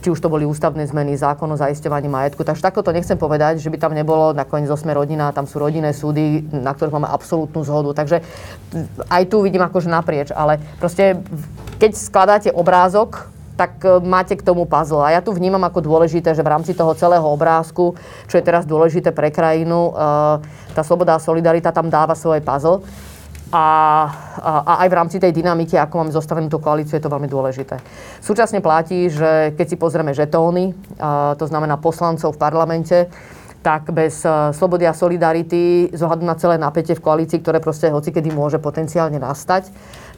či 0.00 0.08
už 0.08 0.24
to 0.24 0.32
boli 0.32 0.48
ústavné 0.48 0.88
zmeny, 0.88 1.14
zákon 1.20 1.46
o 1.52 1.60
zaisťovaní 1.60 2.08
majetku. 2.08 2.42
Takže 2.42 2.64
takto 2.64 2.80
to 2.80 2.96
nechcem 2.96 3.20
povedať, 3.20 3.60
že 3.60 3.68
by 3.68 3.76
tam 3.76 3.92
nebolo 3.92 4.32
nakoniec 4.32 4.72
sme 4.72 4.96
rodina, 4.96 5.36
tam 5.36 5.44
sú 5.44 5.60
rodinné 5.60 5.92
súdy, 5.92 6.48
na 6.48 6.72
ktorých 6.72 6.96
máme 6.96 7.12
absolútnu 7.12 7.60
zhodu. 7.60 7.92
Takže 8.00 8.24
aj 9.12 9.22
tu 9.28 9.44
vidím 9.44 9.60
akože 9.60 9.92
naprieč, 9.92 10.32
ale 10.32 10.58
proste 10.80 11.20
keď 11.76 11.92
skladáte 11.92 12.48
obrázok, 12.50 13.28
tak 13.62 13.78
e, 13.86 14.02
máte 14.02 14.34
k 14.34 14.42
tomu 14.42 14.66
puzzle. 14.66 15.06
A 15.06 15.14
ja 15.14 15.20
tu 15.22 15.30
vnímam 15.30 15.62
ako 15.62 15.78
dôležité, 15.78 16.34
že 16.34 16.42
v 16.42 16.50
rámci 16.50 16.74
toho 16.74 16.98
celého 16.98 17.22
obrázku, 17.22 17.94
čo 18.26 18.34
je 18.34 18.42
teraz 18.42 18.66
dôležité 18.66 19.14
pre 19.14 19.30
krajinu, 19.30 19.94
e, 19.94 20.02
tá 20.74 20.82
sloboda 20.82 21.14
a 21.14 21.22
solidarita 21.22 21.70
tam 21.70 21.86
dáva 21.86 22.18
svoj 22.18 22.42
puzzle. 22.42 22.82
A, 23.52 23.66
a, 24.40 24.52
a 24.64 24.72
aj 24.82 24.88
v 24.88 24.96
rámci 24.96 25.16
tej 25.20 25.28
dynamiky, 25.36 25.76
ako 25.76 25.94
máme 26.00 26.12
zostavenú 26.16 26.48
tú 26.48 26.56
koalíciu, 26.56 26.96
je 26.96 27.04
to 27.04 27.12
veľmi 27.12 27.28
dôležité. 27.28 27.76
Súčasne 28.24 28.64
platí, 28.64 29.12
že 29.12 29.52
keď 29.54 29.66
si 29.68 29.76
pozrieme 29.76 30.16
žetóny, 30.16 30.72
a, 30.98 31.36
to 31.38 31.46
znamená 31.46 31.78
poslancov 31.78 32.34
v 32.34 32.42
parlamente, 32.42 32.98
tak 33.62 33.94
bez 33.94 34.26
slobody 34.58 34.90
a 34.90 34.96
solidarity, 34.96 35.86
zohľadom 35.94 36.26
na 36.26 36.34
celé 36.34 36.58
napätie 36.58 36.98
v 36.98 37.04
koalícii, 37.06 37.38
ktoré 37.38 37.62
proste 37.62 37.94
hocikedy 37.94 38.34
môže 38.34 38.58
potenciálne 38.58 39.22
nastať, 39.22 39.70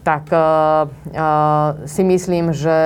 tak 0.04 0.28
uh, 0.28 0.84
uh, 0.84 1.88
si 1.88 2.04
myslím, 2.04 2.52
že, 2.52 2.80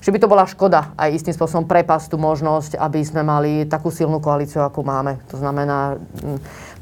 že 0.00 0.10
by 0.10 0.18
to 0.18 0.26
bola 0.26 0.48
škoda 0.48 0.96
aj 0.96 1.20
istým 1.20 1.36
spôsobom 1.36 1.68
prepasť 1.68 2.10
tú 2.10 2.16
možnosť, 2.16 2.80
aby 2.80 3.04
sme 3.04 3.20
mali 3.20 3.68
takú 3.68 3.92
silnú 3.92 4.16
koalíciu, 4.18 4.64
akú 4.64 4.80
máme. 4.80 5.20
To 5.28 5.36
znamená 5.36 6.00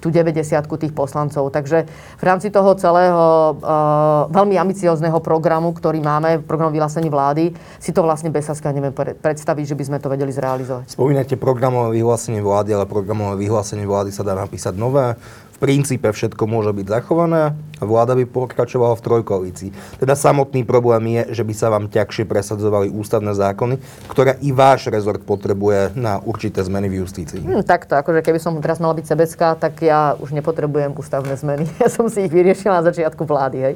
tú 0.01 0.09
90 0.09 0.65
tých 0.81 0.95
poslancov. 0.97 1.53
Takže 1.53 1.85
v 2.17 2.23
rámci 2.25 2.49
toho 2.49 2.73
celého 2.79 3.55
uh, 3.61 4.31
veľmi 4.33 4.57
ambiciozného 4.57 5.21
programu, 5.21 5.77
ktorý 5.77 6.01
máme, 6.01 6.41
program 6.41 6.73
vyhlásení 6.73 7.13
vlády, 7.13 7.53
si 7.77 7.93
to 7.93 8.01
vlastne 8.01 8.33
bez 8.33 8.49
Saska 8.49 8.73
neviem 8.73 8.97
predstaviť, 8.97 9.75
že 9.75 9.77
by 9.77 9.85
sme 9.85 9.99
to 10.01 10.09
vedeli 10.09 10.33
zrealizovať. 10.33 10.97
Spomínate 10.97 11.37
programové 11.37 12.01
vyhlásenie 12.01 12.41
vlády, 12.41 12.73
ale 12.73 12.89
programové 12.89 13.45
vyhlásenie 13.45 13.85
vlády 13.85 14.15
sa 14.15 14.25
dá 14.25 14.33
napísať 14.33 14.79
nové 14.79 15.19
princípe 15.61 16.09
všetko 16.09 16.49
môže 16.49 16.73
byť 16.73 16.87
zachované, 16.89 17.53
vláda 17.79 18.17
by 18.17 18.25
pokračovala 18.25 18.97
v 18.97 19.05
trojkoalícii. 19.05 19.71
Teda 20.01 20.17
samotný 20.17 20.65
problém 20.65 21.21
je, 21.21 21.41
že 21.41 21.45
by 21.45 21.55
sa 21.55 21.69
vám 21.69 21.93
ťažšie 21.93 22.25
presadzovali 22.25 22.89
ústavné 22.89 23.37
zákony, 23.37 23.77
ktoré 24.09 24.41
i 24.41 24.51
váš 24.57 24.89
rezort 24.89 25.21
potrebuje 25.21 25.93
na 25.95 26.19
určité 26.25 26.65
zmeny 26.65 26.89
v 26.89 27.05
justícii. 27.05 27.45
Hmm, 27.45 27.61
takto, 27.61 27.95
akože 28.01 28.25
keby 28.25 28.41
som 28.41 28.57
teraz 28.65 28.81
mala 28.81 28.97
byť 28.97 29.07
sebecká, 29.07 29.55
tak 29.61 29.85
ja 29.85 30.17
už 30.17 30.33
nepotrebujem 30.33 30.97
ústavné 30.97 31.37
zmeny. 31.37 31.69
Ja 31.81 31.89
som 31.89 32.13
si 32.13 32.29
ich 32.29 32.33
vyriešila 32.33 32.81
na 32.81 32.85
začiatku 32.93 33.25
vlády. 33.25 33.59
Hej. 33.61 33.75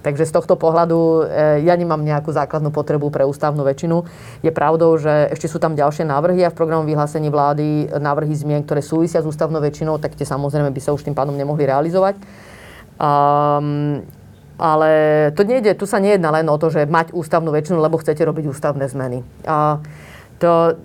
Takže 0.00 0.24
z 0.24 0.32
tohto 0.32 0.56
pohľadu 0.56 0.98
e, 0.98 1.22
ja 1.64 1.76
nemám 1.76 2.00
nejakú 2.00 2.32
základnú 2.32 2.72
potrebu 2.72 3.12
pre 3.12 3.28
ústavnú 3.28 3.60
väčšinu. 3.60 4.04
Je 4.40 4.48
pravdou, 4.48 4.96
že 4.96 5.28
ešte 5.28 5.46
sú 5.46 5.60
tam 5.60 5.76
ďalšie 5.76 6.08
návrhy 6.08 6.40
a 6.44 6.52
v 6.52 6.56
programu 6.56 6.88
vyhlásení 6.88 7.28
vlády 7.28 7.92
návrhy 8.00 8.32
zmien, 8.32 8.64
ktoré 8.64 8.80
súvisia 8.80 9.20
s 9.20 9.28
ústavnou 9.28 9.60
väčšinou, 9.60 10.00
tak 10.00 10.16
tie 10.16 10.24
samozrejme 10.24 10.72
by 10.72 10.80
sa 10.80 10.96
už 10.96 11.04
tým 11.04 11.12
pádom 11.12 11.36
nemohli 11.36 11.68
realizovať. 11.68 12.16
Um, 13.00 14.04
ale 14.60 14.90
to 15.32 15.44
nejde, 15.44 15.72
tu 15.72 15.88
sa 15.88 15.96
nejedná 15.96 16.28
len 16.28 16.44
o 16.48 16.56
to, 16.60 16.68
že 16.68 16.84
mať 16.84 17.16
ústavnú 17.16 17.48
väčšinu, 17.48 17.80
lebo 17.80 17.96
chcete 17.96 18.20
robiť 18.20 18.44
ústavné 18.52 18.84
zmeny. 18.92 19.24
A 19.48 19.80
to, 20.36 20.76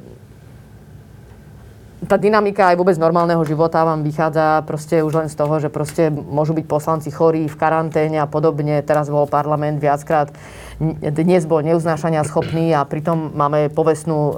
tá 2.06 2.16
dynamika 2.22 2.72
aj 2.72 2.78
vôbec 2.78 2.98
normálneho 3.02 3.42
života 3.46 3.82
vám 3.82 4.06
vychádza 4.06 4.62
proste 4.64 5.02
už 5.02 5.14
len 5.26 5.28
z 5.30 5.36
toho, 5.36 5.58
že 5.58 5.74
proste 5.74 6.14
môžu 6.14 6.54
byť 6.54 6.66
poslanci 6.70 7.10
chorí 7.10 7.50
v 7.50 7.58
karanténe 7.58 8.22
a 8.22 8.30
podobne. 8.30 8.82
Teraz 8.86 9.10
bol 9.10 9.26
parlament 9.26 9.82
viackrát, 9.82 10.30
dnes 11.02 11.44
bol 11.50 11.66
neuznášania 11.66 12.22
schopný 12.24 12.72
a 12.78 12.86
pritom 12.86 13.34
máme 13.34 13.74
povestnú 13.74 14.20
uh, 14.32 14.36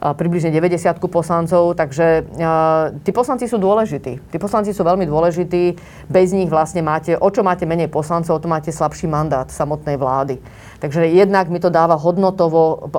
približne 0.00 0.50
90 0.50 0.98
poslancov, 1.08 1.78
takže 1.78 2.26
tí 3.06 3.10
poslanci 3.14 3.46
sú 3.46 3.56
dôležití. 3.62 4.20
Tí 4.30 4.36
poslanci 4.42 4.74
sú 4.74 4.82
veľmi 4.82 5.06
dôležití, 5.06 5.78
bez 6.10 6.34
nich 6.34 6.50
vlastne 6.50 6.82
máte, 6.82 7.14
o 7.14 7.28
čo 7.30 7.46
máte 7.46 7.64
menej 7.64 7.88
poslancov, 7.88 8.36
o 8.36 8.42
to 8.42 8.50
máte 8.50 8.74
slabší 8.74 9.06
mandát 9.06 9.48
samotnej 9.48 9.96
vlády. 9.96 10.42
Takže 10.82 11.08
jednak 11.08 11.48
mi 11.48 11.62
to 11.62 11.72
dáva 11.72 11.96
hodnotovo 11.96 12.90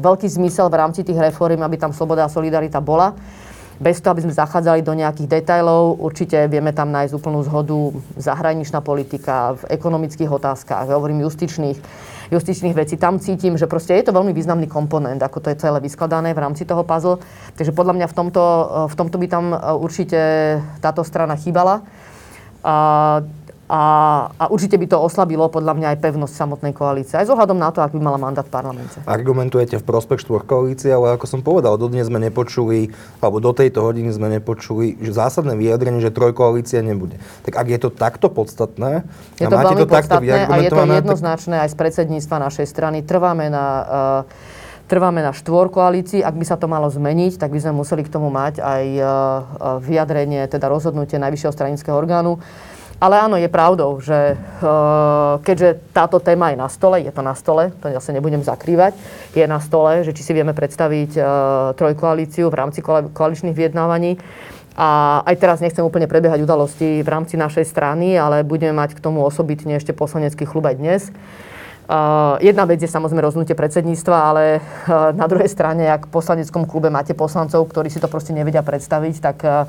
veľký 0.00 0.30
zmysel 0.30 0.72
v 0.72 0.78
rámci 0.80 1.04
tých 1.04 1.18
reform, 1.18 1.60
aby 1.60 1.76
tam 1.76 1.92
sloboda 1.92 2.24
a 2.24 2.32
solidarita 2.32 2.80
bola 2.80 3.12
bez 3.76 4.00
toho, 4.00 4.16
aby 4.16 4.24
sme 4.24 4.32
zachádzali 4.32 4.80
do 4.80 4.96
nejakých 4.96 5.28
detajlov. 5.28 6.00
Určite 6.00 6.48
vieme 6.48 6.72
tam 6.72 6.88
nájsť 6.96 7.12
úplnú 7.12 7.44
zhodu 7.44 7.92
zahraničná 8.16 8.80
politika, 8.80 9.52
v 9.60 9.68
ekonomických 9.68 10.32
otázkach, 10.32 10.88
hovorím 10.88 11.28
justičných, 11.28 11.76
justičných 12.30 12.74
vecí. 12.74 12.94
Tam 12.96 13.18
cítim, 13.18 13.54
že 13.54 13.70
proste 13.70 13.94
je 13.94 14.06
to 14.06 14.16
veľmi 14.16 14.32
významný 14.34 14.66
komponent, 14.66 15.22
ako 15.22 15.38
to 15.42 15.50
je 15.52 15.60
celé 15.60 15.78
vyskladané 15.82 16.34
v 16.34 16.42
rámci 16.42 16.66
toho 16.66 16.82
puzzle. 16.82 17.22
Takže 17.54 17.72
podľa 17.72 17.94
mňa 17.98 18.06
v 18.10 18.14
tomto, 18.14 18.44
v 18.90 18.94
tomto 18.94 19.16
by 19.18 19.26
tam 19.30 19.44
určite 19.78 20.20
táto 20.82 21.02
strana 21.06 21.38
chýbala. 21.38 21.86
A 22.66 23.22
a, 23.66 23.82
a 24.38 24.44
určite 24.46 24.78
by 24.78 24.86
to 24.86 24.98
oslabilo 25.02 25.50
podľa 25.50 25.74
mňa 25.74 25.86
aj 25.94 25.98
pevnosť 25.98 26.34
samotnej 26.38 26.70
koalície. 26.70 27.18
Aj 27.18 27.26
z 27.26 27.34
ohľadom 27.34 27.58
na 27.58 27.74
to, 27.74 27.82
ak 27.82 27.90
by 27.90 27.98
mala 27.98 28.14
mandát 28.14 28.46
v 28.46 28.54
parlamente. 28.54 29.02
Argumentujete 29.02 29.82
v 29.82 29.84
prospech 29.84 30.22
štvor 30.22 30.46
koalície, 30.46 30.94
ale 30.94 31.18
ako 31.18 31.26
som 31.26 31.40
povedal, 31.42 31.74
dodnes 31.74 32.06
sme 32.06 32.22
nepočuli, 32.22 32.94
alebo 33.18 33.42
do 33.42 33.50
tejto 33.50 33.82
hodiny 33.82 34.14
sme 34.14 34.30
nepočuli 34.38 34.94
že 35.02 35.18
zásadné 35.18 35.58
vyjadrenie, 35.58 35.98
že 35.98 36.14
trojkoalícia 36.14 36.78
nebude. 36.80 37.18
Tak 37.42 37.58
ak 37.58 37.66
je 37.66 37.78
to 37.82 37.90
takto 37.90 38.30
podstatné, 38.30 39.02
je 39.42 39.50
to 39.50 39.56
máte 39.58 39.74
to 39.74 39.86
takto 39.90 40.22
a 40.22 40.56
je 40.62 40.70
to 40.70 40.82
jednoznačné 40.86 41.66
aj 41.66 41.74
z 41.74 41.76
predsedníctva 41.76 42.36
našej 42.46 42.66
strany. 42.70 43.02
Trváme 43.02 43.50
na 43.50 43.66
uh, 44.22 44.64
trváme 44.86 45.18
na 45.18 45.34
štvor 45.34 45.74
koalícii. 45.74 46.22
Ak 46.22 46.38
by 46.38 46.46
sa 46.46 46.54
to 46.54 46.70
malo 46.70 46.86
zmeniť, 46.86 47.42
tak 47.42 47.50
by 47.50 47.58
sme 47.58 47.82
museli 47.82 48.06
k 48.06 48.12
tomu 48.14 48.30
mať 48.30 48.62
aj 48.62 48.84
uh, 48.96 49.06
vyjadrenie, 49.82 50.46
teda 50.46 50.70
rozhodnutie 50.70 51.18
Najvyššieho 51.18 51.52
stranického 51.52 51.98
orgánu. 51.98 52.38
Ale 52.96 53.20
áno, 53.20 53.36
je 53.36 53.52
pravdou, 53.52 54.00
že 54.00 54.40
uh, 54.40 55.36
keďže 55.44 55.92
táto 55.92 56.16
téma 56.16 56.56
je 56.56 56.56
na 56.56 56.68
stole, 56.72 57.04
je 57.04 57.12
to 57.12 57.20
na 57.20 57.36
stole, 57.36 57.68
to 57.76 57.92
zase 57.92 58.08
nebudem 58.16 58.40
zakrývať, 58.40 58.96
je 59.36 59.44
na 59.44 59.60
stole, 59.60 60.00
že 60.00 60.16
či 60.16 60.24
si 60.24 60.32
vieme 60.32 60.56
predstaviť 60.56 61.10
uh, 61.12 61.26
trojkoalíciu 61.76 62.48
v 62.48 62.56
rámci 62.56 62.80
koaličných 63.12 63.52
vyjednávaní. 63.52 64.16
A 64.80 65.20
aj 65.28 65.36
teraz 65.40 65.60
nechcem 65.60 65.84
úplne 65.84 66.08
prebiehať 66.08 66.40
udalosti 66.40 67.00
v 67.04 67.08
rámci 67.08 67.36
našej 67.36 67.68
strany, 67.68 68.16
ale 68.16 68.44
budeme 68.44 68.72
mať 68.76 68.96
k 68.96 69.04
tomu 69.04 69.24
osobitne 69.24 69.76
ešte 69.76 69.92
poslanecký 69.92 70.48
klub 70.48 70.64
aj 70.64 70.76
dnes. 70.80 71.02
Uh, 71.86 72.40
jedna 72.40 72.64
vec 72.64 72.80
je 72.80 72.88
samozrejme 72.88 73.22
rozhodnutie 73.22 73.54
predsedníctva, 73.54 74.16
ale 74.16 74.44
uh, 74.58 75.12
na 75.12 75.28
druhej 75.28 75.52
strane, 75.52 75.84
ak 75.84 76.08
v 76.08 76.16
poslaneckom 76.16 76.64
klube 76.64 76.88
máte 76.88 77.12
poslancov, 77.12 77.68
ktorí 77.68 77.92
si 77.92 78.00
to 78.00 78.08
proste 78.08 78.32
nevedia 78.32 78.64
predstaviť, 78.64 79.14
tak 79.20 79.36
uh, 79.44 79.68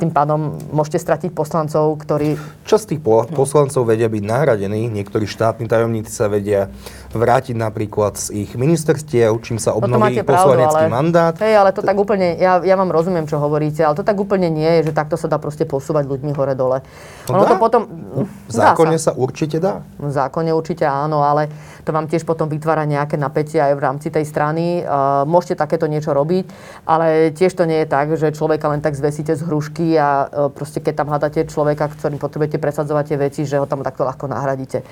tým 0.00 0.10
pádom 0.16 0.56
môžete 0.72 0.96
stratiť 0.96 1.30
poslancov, 1.36 1.92
ktorí... 2.00 2.40
Čo 2.64 2.80
z 2.80 2.96
tých 2.96 3.00
poslancov 3.36 3.84
vedia 3.84 4.08
byť 4.08 4.22
nahradení? 4.24 4.88
Niektorí 4.88 5.28
štátni 5.28 5.68
tajomníci 5.68 6.08
sa 6.08 6.32
vedia 6.32 6.72
vrátiť 7.12 7.52
napríklad 7.52 8.16
z 8.16 8.48
ich 8.48 8.50
ministerstiev, 8.56 9.36
čím 9.44 9.60
sa 9.60 9.76
no 9.76 9.84
obnoví 9.84 10.16
no 10.16 10.24
poslanecký 10.24 10.86
ale, 10.88 10.94
mandát. 10.94 11.34
Hej, 11.36 11.54
ale 11.60 11.70
to 11.76 11.84
tak 11.84 11.98
úplne, 12.00 12.40
ja, 12.40 12.64
ja 12.64 12.74
vám 12.80 12.88
rozumiem, 12.88 13.28
čo 13.28 13.36
hovoríte, 13.36 13.84
ale 13.84 13.92
to 13.92 14.06
tak 14.06 14.16
úplne 14.16 14.48
nie 14.48 14.80
je, 14.80 14.90
že 14.90 14.92
takto 14.96 15.20
sa 15.20 15.28
dá 15.28 15.36
proste 15.36 15.68
posúvať 15.68 16.08
ľuďmi 16.08 16.32
hore-dole. 16.32 16.80
No 17.28 17.36
ono 17.36 17.44
dá? 17.44 17.50
to 17.52 17.56
potom... 17.60 17.82
V 18.24 18.52
zákone 18.52 18.96
sa. 18.96 19.12
sa 19.12 19.18
určite 19.18 19.60
dá. 19.60 19.84
V 20.00 20.08
zákone 20.08 20.54
určite 20.56 20.88
áno, 20.88 21.20
ale 21.20 21.52
to 21.84 21.90
vám 21.90 22.06
tiež 22.06 22.28
potom 22.28 22.46
vytvára 22.46 22.84
nejaké 22.84 23.16
napätie 23.16 23.60
aj 23.60 23.74
v 23.76 23.84
rámci 23.84 24.08
tej 24.12 24.24
strany. 24.26 24.82
Uh, 24.82 25.24
môžete 25.24 25.60
takéto 25.60 25.88
niečo 25.88 26.12
robiť, 26.12 26.48
ale 26.84 27.32
tiež 27.32 27.52
to 27.56 27.64
nie 27.64 27.84
je 27.84 27.88
tak, 27.88 28.14
že 28.16 28.36
človeka 28.36 28.70
len 28.70 28.80
tak 28.84 28.96
zvesíte 28.96 29.36
z 29.36 29.42
hrušky 29.44 29.96
a 29.96 30.08
uh, 30.26 30.52
proste 30.52 30.78
keď 30.84 31.04
tam 31.04 31.08
hľadáte 31.12 31.40
človeka, 31.48 31.90
ktorým 31.92 32.20
potrebujete 32.20 32.60
presadzovať 32.60 33.04
tie 33.14 33.18
veci, 33.18 33.40
že 33.48 33.60
ho 33.60 33.66
tam 33.66 33.80
takto 33.84 34.04
ľahko 34.04 34.28
nahradíte. 34.28 34.84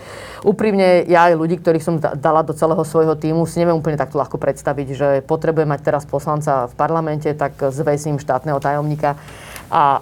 Úprimne, 0.42 1.04
ja 1.04 1.28
aj 1.30 1.38
ľudí, 1.38 1.60
ktorých 1.60 1.84
som 1.84 2.00
dala 2.00 2.42
do 2.42 2.56
celého 2.56 2.82
svojho 2.82 3.14
týmu, 3.14 3.44
si 3.44 3.60
neviem 3.60 3.76
úplne 3.76 4.00
takto 4.00 4.16
ľahko 4.16 4.40
predstaviť, 4.40 4.88
že 4.94 5.08
potrebujem 5.24 5.68
mať 5.68 5.80
teraz 5.84 6.04
poslanca 6.08 6.66
v 6.68 6.74
parlamente, 6.74 7.28
tak 7.36 7.56
zväzím 7.58 8.18
štátneho 8.18 8.58
tajomníka 8.58 9.20
a, 9.68 10.00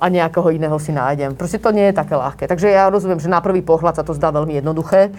a 0.00 0.06
nejakého 0.08 0.48
iného 0.56 0.76
si 0.80 0.92
nájdem. 0.92 1.36
Proste 1.36 1.60
to 1.60 1.68
nie 1.70 1.92
je 1.92 1.94
také 1.94 2.16
ľahké. 2.16 2.48
Takže 2.48 2.72
ja 2.72 2.88
rozumiem, 2.88 3.20
že 3.20 3.28
na 3.28 3.44
prvý 3.44 3.60
pohľad 3.60 4.00
sa 4.00 4.04
to 4.04 4.16
zdá 4.16 4.32
veľmi 4.32 4.56
jednoduché, 4.56 5.12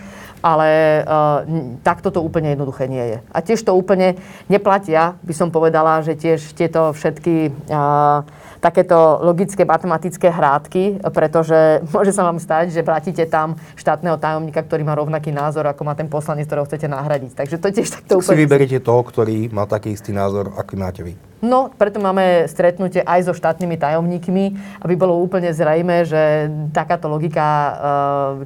ale 0.44 1.02
uh, 1.06 1.46
takto 1.86 2.10
to 2.12 2.20
úplne 2.20 2.52
jednoduché 2.52 2.90
nie 2.90 3.06
je. 3.16 3.18
A 3.32 3.40
tiež 3.40 3.64
to 3.64 3.78
úplne 3.78 4.20
neplatia, 4.52 5.16
by 5.24 5.34
som 5.34 5.54
povedala, 5.54 6.04
že 6.04 6.18
tiež 6.18 6.58
tieto 6.58 6.92
všetky 6.92 7.54
uh, 7.70 8.26
takéto 8.64 9.20
logické 9.20 9.68
matematické 9.68 10.32
hrádky, 10.32 11.04
pretože 11.12 11.84
môže 11.94 12.16
sa 12.16 12.24
vám 12.24 12.40
stať, 12.40 12.72
že 12.72 12.80
vrátíte 12.80 13.28
tam 13.28 13.60
štátneho 13.76 14.16
tajomníka, 14.16 14.64
ktorý 14.64 14.88
má 14.88 14.96
rovnaký 14.96 15.36
názor, 15.36 15.68
ako 15.68 15.84
má 15.84 16.00
ten 16.00 16.08
poslanec, 16.08 16.48
ktorého 16.48 16.64
chcete 16.64 16.88
nahradiť. 16.88 17.36
Takže 17.36 17.60
to 17.60 17.68
tiež 17.68 17.90
takto 17.92 18.24
úplne... 18.24 18.40
Si 18.40 18.44
vyberiete 18.48 18.80
toho, 18.80 19.04
ktorý 19.04 19.52
má 19.52 19.68
taký 19.68 19.92
istý 19.92 20.16
názor, 20.16 20.56
aký 20.56 20.80
máte 20.80 21.04
vy. 21.04 21.20
No, 21.44 21.68
preto 21.76 22.00
máme 22.00 22.48
stretnutie 22.48 23.04
aj 23.04 23.28
so 23.28 23.34
štátnymi 23.36 23.76
tajomníkmi, 23.76 24.46
aby 24.80 24.94
bolo 24.96 25.20
úplne 25.20 25.52
zrejme, 25.52 26.08
že 26.08 26.48
takáto 26.72 27.12
logika, 27.12 27.44
eh, 27.44 27.72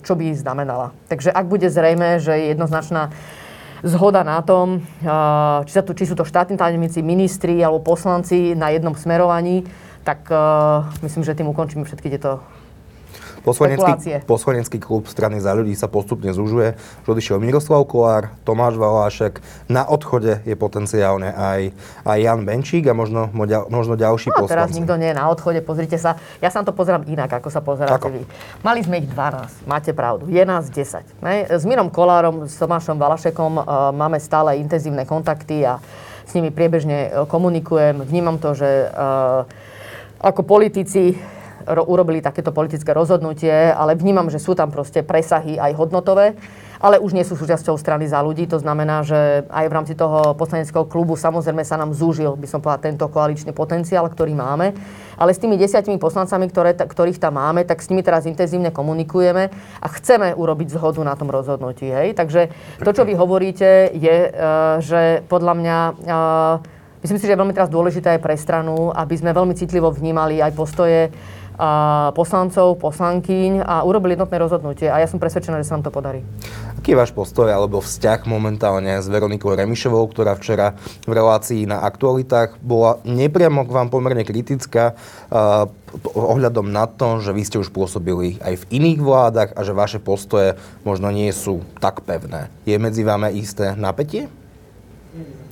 čo 0.01 0.17
by 0.17 0.33
znamenala. 0.33 0.97
Takže 1.05 1.29
ak 1.29 1.45
bude 1.45 1.69
zrejme, 1.69 2.17
že 2.17 2.33
je 2.33 2.57
jednoznačná 2.57 3.13
zhoda 3.85 4.25
na 4.25 4.41
tom, 4.41 4.81
eh, 4.81 5.59
či, 5.69 5.77
sa 5.77 5.85
tu, 5.85 5.93
či 5.93 6.09
sú 6.09 6.17
to 6.17 6.25
štátni 6.25 6.57
tajomníci, 6.57 7.05
ministri 7.05 7.61
alebo 7.61 7.85
poslanci 7.85 8.57
na 8.57 8.73
jednom 8.73 8.97
smerovaní, 8.97 9.61
tak 10.07 10.31
eh, 10.31 10.39
myslím, 11.03 11.27
že 11.27 11.35
tým 11.35 11.51
ukončíme 11.51 11.83
všetky 11.83 12.07
tieto 12.15 12.39
Poslanecký, 13.47 14.27
poslanecký 14.27 14.77
klub 14.83 15.07
strany 15.07 15.39
za 15.39 15.55
ľudí 15.55 15.71
sa 15.71 15.87
postupne 15.87 16.35
zužuje. 16.35 16.75
Už 17.07 17.15
odišiel 17.15 17.39
Miroslav 17.39 17.87
Kolár, 17.87 18.35
Tomáš 18.43 18.75
Valášek. 18.75 19.39
Na 19.71 19.87
odchode 19.87 20.43
je 20.43 20.51
potenciálne 20.59 21.31
aj, 21.31 21.71
aj 22.03 22.17
Jan 22.19 22.43
Benčík 22.43 22.83
a 22.91 22.93
možno, 22.97 23.31
možno 23.71 23.95
ďalší 23.95 24.35
no, 24.35 24.43
poslanci. 24.43 24.51
teraz 24.51 24.75
nikto 24.75 24.99
nie 24.99 25.15
je 25.15 25.15
na 25.15 25.31
odchode. 25.31 25.63
Pozrite 25.63 25.95
sa, 25.95 26.19
ja 26.43 26.51
sa 26.51 26.59
to 26.67 26.75
pozerám 26.75 27.07
inak, 27.07 27.39
ako 27.39 27.47
sa 27.47 27.63
pozeráte 27.63 28.11
vy. 28.11 28.27
Mali 28.67 28.83
sme 28.83 28.99
ich 28.99 29.07
12, 29.07 29.63
máte 29.63 29.95
pravdu. 29.95 30.27
Je 30.27 30.43
nás 30.43 30.67
10. 30.67 31.23
Ne? 31.23 31.47
S 31.47 31.63
Mirom 31.63 31.87
Kolárom, 31.87 32.51
s 32.51 32.59
Tomášom 32.59 32.99
Valašekom 32.99 33.63
uh, 33.63 33.95
máme 33.95 34.19
stále 34.19 34.59
intenzívne 34.59 35.07
kontakty 35.07 35.63
a 35.63 35.79
s 36.27 36.35
nimi 36.35 36.51
priebežne 36.51 37.15
uh, 37.15 37.23
komunikujem. 37.23 38.03
Vnímam 38.03 38.43
to, 38.43 38.51
že 38.51 38.91
uh, 38.91 39.47
ako 40.21 40.41
politici 40.43 41.17
ro- 41.67 41.87
urobili 41.87 42.23
takéto 42.23 42.55
politické 42.55 42.95
rozhodnutie, 42.95 43.51
ale 43.51 43.99
vnímam, 43.99 44.31
že 44.31 44.39
sú 44.39 44.55
tam 44.55 44.71
proste 44.71 45.03
presahy 45.03 45.59
aj 45.59 45.75
hodnotové, 45.75 46.39
ale 46.77 47.01
už 47.01 47.17
nie 47.17 47.25
sú 47.25 47.33
súčasťou 47.33 47.73
strany 47.73 48.05
za 48.05 48.21
ľudí. 48.21 48.45
To 48.53 48.61
znamená, 48.61 49.01
že 49.01 49.49
aj 49.49 49.65
v 49.65 49.75
rámci 49.75 49.93
toho 49.97 50.37
poslaneckého 50.37 50.85
klubu 50.85 51.17
samozrejme 51.17 51.65
sa 51.65 51.73
nám 51.73 51.97
zúžil, 51.97 52.37
by 52.37 52.45
som 52.45 52.61
povedal, 52.61 52.93
tento 52.93 53.05
koaličný 53.09 53.49
potenciál, 53.49 54.05
ktorý 54.05 54.37
máme. 54.37 54.77
Ale 55.17 55.33
s 55.33 55.41
tými 55.41 55.57
desiatimi 55.57 55.97
poslancami, 55.97 56.45
ktoré, 56.53 56.77
ktorých 56.77 57.17
tam 57.17 57.41
máme, 57.41 57.65
tak 57.65 57.81
s 57.81 57.89
nimi 57.89 58.05
teraz 58.05 58.29
intenzívne 58.29 58.69
komunikujeme 58.69 59.49
a 59.81 59.87
chceme 59.89 60.37
urobiť 60.37 60.77
zhodu 60.77 61.01
na 61.01 61.17
tom 61.17 61.33
rozhodnutí. 61.33 61.89
Hej? 61.89 62.13
Takže 62.13 62.53
to, 62.85 62.91
čo 62.93 63.03
vy 63.09 63.17
hovoríte, 63.17 63.89
je, 63.97 64.17
uh, 64.29 64.77
že 64.77 65.25
podľa 65.25 65.53
mňa 65.57 65.77
uh, 65.89 66.76
Myslím 67.01 67.17
si, 67.21 67.25
že 67.29 67.33
je 67.33 67.41
veľmi 67.41 67.53
teraz 67.53 67.69
dôležité 67.69 68.17
aj 68.17 68.23
pre 68.23 68.35
stranu, 68.37 68.89
aby 68.93 69.15
sme 69.17 69.35
veľmi 69.35 69.53
citlivo 69.53 69.93
vnímali 69.93 70.41
aj 70.41 70.51
postoje 70.57 71.13
poslancov, 72.13 72.77
poslankyň 72.77 73.65
a 73.65 73.81
urobili 73.81 74.13
jednotné 74.13 74.37
rozhodnutie 74.37 74.93
a 74.93 75.01
ja 75.01 75.09
som 75.09 75.17
presvedčená, 75.17 75.57
že 75.57 75.65
sa 75.65 75.73
nám 75.73 75.89
to 75.89 75.91
podarí. 75.91 76.21
Aký 76.77 76.93
je 76.93 77.01
váš 77.01 77.09
postoj 77.09 77.49
alebo 77.49 77.81
vzťah 77.81 78.29
momentálne 78.29 79.01
s 79.01 79.09
Veronikou 79.09 79.57
Remišovou, 79.57 80.05
ktorá 80.05 80.37
včera 80.37 80.77
v 81.09 81.17
relácii 81.17 81.65
na 81.65 81.81
aktualitách 81.81 82.61
bola 82.61 83.01
nepriamo 83.01 83.65
k 83.65 83.73
vám 83.73 83.89
pomerne 83.89 84.21
kritická 84.21 84.93
uh, 84.93 85.65
ohľadom 86.13 86.69
na 86.69 86.85
to, 86.85 87.25
že 87.25 87.33
vy 87.33 87.41
ste 87.41 87.57
už 87.57 87.73
pôsobili 87.73 88.37
aj 88.45 88.61
v 88.61 88.67
iných 88.77 89.01
vládach 89.01 89.49
a 89.57 89.65
že 89.65 89.73
vaše 89.73 89.97
postoje 89.97 90.61
možno 90.85 91.09
nie 91.09 91.33
sú 91.33 91.65
tak 91.81 92.05
pevné. 92.05 92.53
Je 92.69 92.77
medzi 92.77 93.01
vami 93.01 93.33
isté 93.33 93.73
napätie? 93.73 94.29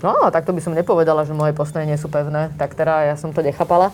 No, 0.04 0.30
takto 0.30 0.54
by 0.54 0.62
som 0.62 0.78
nepovedala, 0.78 1.26
že 1.26 1.34
moje 1.34 1.56
postoje 1.58 1.88
nie 1.90 1.98
sú 1.98 2.12
pevné, 2.12 2.54
tak 2.60 2.78
teda 2.78 3.10
ja 3.10 3.16
som 3.18 3.34
to 3.34 3.42
nechápala. 3.42 3.90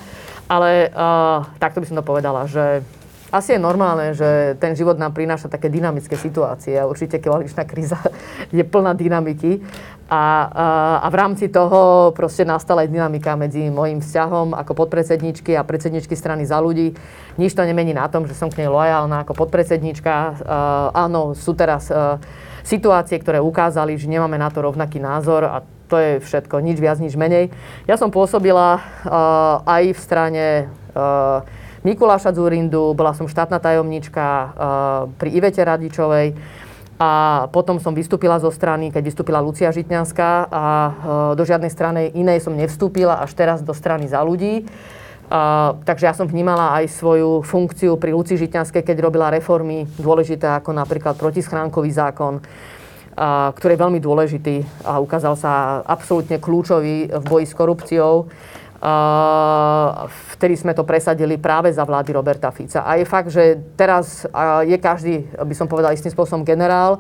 Ale 0.52 0.92
uh, 0.92 1.48
takto 1.62 1.80
by 1.80 1.86
som 1.88 1.98
to 2.00 2.04
povedala, 2.04 2.44
že 2.50 2.84
asi 3.32 3.56
je 3.56 3.64
normálne, 3.64 4.12
že 4.12 4.60
ten 4.60 4.76
život 4.76 5.00
nám 5.00 5.16
prináša 5.16 5.48
také 5.48 5.72
dynamické 5.72 6.20
situácie 6.20 6.76
a 6.76 6.84
určite 6.84 7.24
koaličná 7.24 7.64
kríza 7.64 7.96
je 8.52 8.60
plná 8.60 8.92
dynamiky. 8.92 9.64
A, 10.12 10.20
a, 10.52 10.68
a 11.00 11.08
v 11.08 11.16
rámci 11.16 11.48
toho 11.48 12.12
proste 12.12 12.44
nastala 12.44 12.84
aj 12.84 12.92
dynamika 12.92 13.40
medzi 13.40 13.72
môjim 13.72 14.04
vzťahom 14.04 14.52
ako 14.52 14.84
podpredsedničky 14.84 15.56
a 15.56 15.64
predsedničky 15.64 16.20
strany 16.20 16.44
za 16.44 16.60
ľudí. 16.60 16.92
Nič 17.40 17.56
to 17.56 17.64
nemení 17.64 17.96
na 17.96 18.12
tom, 18.12 18.28
že 18.28 18.36
som 18.36 18.52
k 18.52 18.68
nej 18.68 18.68
lojálna 18.68 19.24
ako 19.24 19.48
podpredsednička. 19.48 20.12
Uh, 20.12 20.92
áno, 20.92 21.32
sú 21.32 21.56
teraz 21.56 21.88
uh, 21.88 22.20
situácie, 22.64 23.18
ktoré 23.20 23.42
ukázali, 23.42 23.98
že 23.98 24.10
nemáme 24.10 24.38
na 24.38 24.50
to 24.50 24.66
rovnaký 24.66 24.98
názor 24.98 25.46
a 25.46 25.62
to 25.92 26.00
je 26.00 26.12
všetko, 26.24 26.64
nič 26.64 26.80
viac, 26.80 27.04
nič 27.04 27.20
menej. 27.20 27.52
Ja 27.84 28.00
som 28.00 28.16
pôsobila 28.16 28.80
uh, 28.80 29.60
aj 29.68 29.84
v 29.92 30.00
strane 30.00 30.46
uh, 30.96 31.44
Mikuláša 31.84 32.32
Zurindu, 32.32 32.96
bola 32.96 33.12
som 33.12 33.28
štátna 33.28 33.60
tajomnička 33.60 34.26
uh, 34.26 34.50
pri 35.20 35.30
Ivete 35.36 35.60
Radičovej 35.66 36.38
a 37.02 37.12
potom 37.50 37.82
som 37.82 37.98
vystúpila 37.98 38.38
zo 38.38 38.54
strany, 38.54 38.94
keď 38.94 39.04
vystúpila 39.04 39.42
Lucia 39.44 39.74
Žitňanská 39.74 40.48
a 40.48 40.64
uh, 40.64 40.92
do 41.36 41.44
žiadnej 41.44 41.74
strany 41.74 42.14
inej 42.14 42.46
som 42.46 42.56
nevstúpila, 42.56 43.20
až 43.20 43.36
teraz 43.36 43.60
do 43.60 43.76
strany 43.76 44.08
za 44.08 44.22
ľudí. 44.24 44.64
Uh, 45.32 45.80
takže 45.88 46.12
ja 46.12 46.14
som 46.14 46.28
vnímala 46.28 46.76
aj 46.76 46.92
svoju 46.92 47.40
funkciu 47.48 47.96
pri 47.96 48.12
Luci 48.12 48.36
Žitňanskej, 48.36 48.84
keď 48.84 49.00
robila 49.00 49.32
reformy 49.32 49.88
dôležité 49.96 50.60
ako 50.60 50.76
napríklad 50.76 51.16
protischránkový 51.16 51.88
zákon, 51.88 52.44
uh, 52.44 53.56
ktorý 53.56 53.80
je 53.80 53.84
veľmi 53.88 54.00
dôležitý 54.04 54.56
a 54.84 55.00
ukázal 55.00 55.40
sa 55.40 55.80
absolútne 55.88 56.36
kľúčový 56.36 57.16
v 57.16 57.24
boji 57.24 57.48
s 57.48 57.56
korupciou 57.56 58.28
vtedy 60.34 60.58
sme 60.58 60.74
to 60.74 60.82
presadili 60.82 61.38
práve 61.38 61.70
za 61.70 61.86
vlády 61.86 62.18
Roberta 62.18 62.50
Fica. 62.50 62.82
A 62.82 62.98
je 62.98 63.06
fakt, 63.06 63.30
že 63.30 63.62
teraz 63.78 64.26
je 64.66 64.78
každý, 64.82 65.30
by 65.38 65.54
som 65.54 65.70
povedal, 65.70 65.94
istým 65.94 66.10
spôsobom 66.10 66.42
generál. 66.42 66.98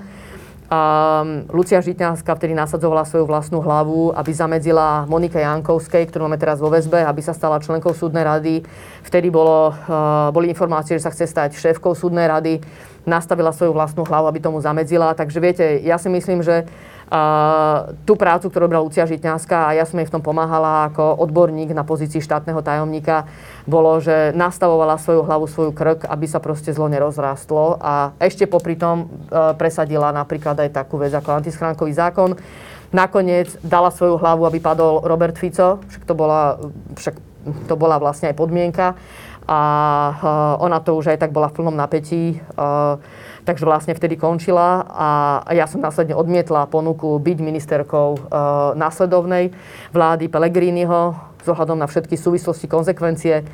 Lucia 1.51 1.83
Žitňanská 1.83 2.31
vtedy 2.31 2.55
nasadzovala 2.55 3.03
svoju 3.03 3.27
vlastnú 3.27 3.59
hlavu, 3.59 4.15
aby 4.15 4.31
zamedzila 4.31 5.03
Monike 5.03 5.35
Jankovskej, 5.35 6.07
ktorú 6.07 6.31
máme 6.31 6.39
teraz 6.39 6.63
vo 6.63 6.71
väzbe, 6.71 7.03
aby 7.03 7.19
sa 7.19 7.35
stala 7.35 7.59
členkou 7.59 7.91
súdnej 7.91 8.23
rady. 8.23 8.63
Vtedy 9.03 9.27
bolo, 9.27 9.75
boli 10.31 10.47
informácie, 10.47 10.95
že 10.95 11.03
sa 11.03 11.11
chce 11.11 11.27
stať 11.27 11.59
šéfkou 11.59 11.91
súdnej 11.91 12.23
rady. 12.23 12.63
Nastavila 13.03 13.51
svoju 13.51 13.75
vlastnú 13.75 14.07
hlavu, 14.07 14.31
aby 14.31 14.39
tomu 14.39 14.63
zamedzila. 14.63 15.11
Takže 15.11 15.43
viete, 15.43 15.65
ja 15.83 15.99
si 15.99 16.07
myslím, 16.07 16.39
že 16.39 16.63
tú 18.07 18.15
prácu, 18.15 18.47
ktorú 18.47 18.71
robila 18.71 18.79
Lucia 18.79 19.03
Žitňanská 19.03 19.67
a 19.67 19.75
ja 19.75 19.83
som 19.83 19.99
jej 19.99 20.07
v 20.07 20.15
tom 20.15 20.23
pomáhala 20.23 20.87
ako 20.87 21.19
odborník 21.19 21.75
na 21.75 21.83
pozícii 21.83 22.23
štátneho 22.23 22.63
tajomníka, 22.63 23.27
bolo, 23.67 23.99
že 23.99 24.31
nastavovala 24.31 24.95
svoju 24.95 25.27
hlavu, 25.27 25.45
svoju 25.51 25.71
krk, 25.75 26.07
aby 26.07 26.25
sa 26.31 26.39
proste 26.39 26.71
zlo 26.71 26.87
nerozrástlo 26.87 27.83
a 27.83 28.15
ešte 28.15 28.47
popri 28.47 28.79
tom 28.79 29.11
e, 29.27 29.35
presadila 29.59 30.15
napríklad 30.15 30.55
aj 30.63 30.71
takú 30.71 30.95
vec 31.03 31.11
ako 31.11 31.35
antischránkový 31.35 31.91
zákon. 31.91 32.39
Nakoniec 32.95 33.59
dala 33.59 33.91
svoju 33.91 34.15
hlavu, 34.15 34.47
aby 34.47 34.63
padol 34.63 35.03
Robert 35.03 35.35
Fico, 35.35 35.83
však 35.91 36.07
to 36.07 36.15
bola, 36.15 36.63
však 36.95 37.15
to 37.67 37.75
bola 37.75 37.99
vlastne 37.99 38.31
aj 38.31 38.39
podmienka 38.39 38.95
a 39.47 39.61
e, 40.11 40.13
ona 40.61 40.79
to 40.81 40.97
už 40.97 41.15
aj 41.15 41.21
tak 41.25 41.31
bola 41.31 41.49
v 41.49 41.55
plnom 41.61 41.75
napätí. 41.75 42.37
E, 42.37 42.39
Takže 43.41 43.65
vlastne 43.65 43.97
vtedy 43.97 44.21
končila 44.21 44.85
a 44.85 45.09
ja 45.49 45.65
som 45.65 45.81
následne 45.81 46.13
odmietla 46.13 46.69
ponuku 46.69 47.17
byť 47.17 47.37
ministerkou 47.41 48.09
e, 48.13 48.19
následovnej 48.77 49.49
vlády 49.89 50.29
Pellegriniho 50.29 51.17
s 51.41 51.47
ohľadom 51.49 51.81
na 51.81 51.89
všetky 51.89 52.13
súvislosti, 52.21 52.69
konsekvencie. 52.69 53.41
E, 53.41 53.45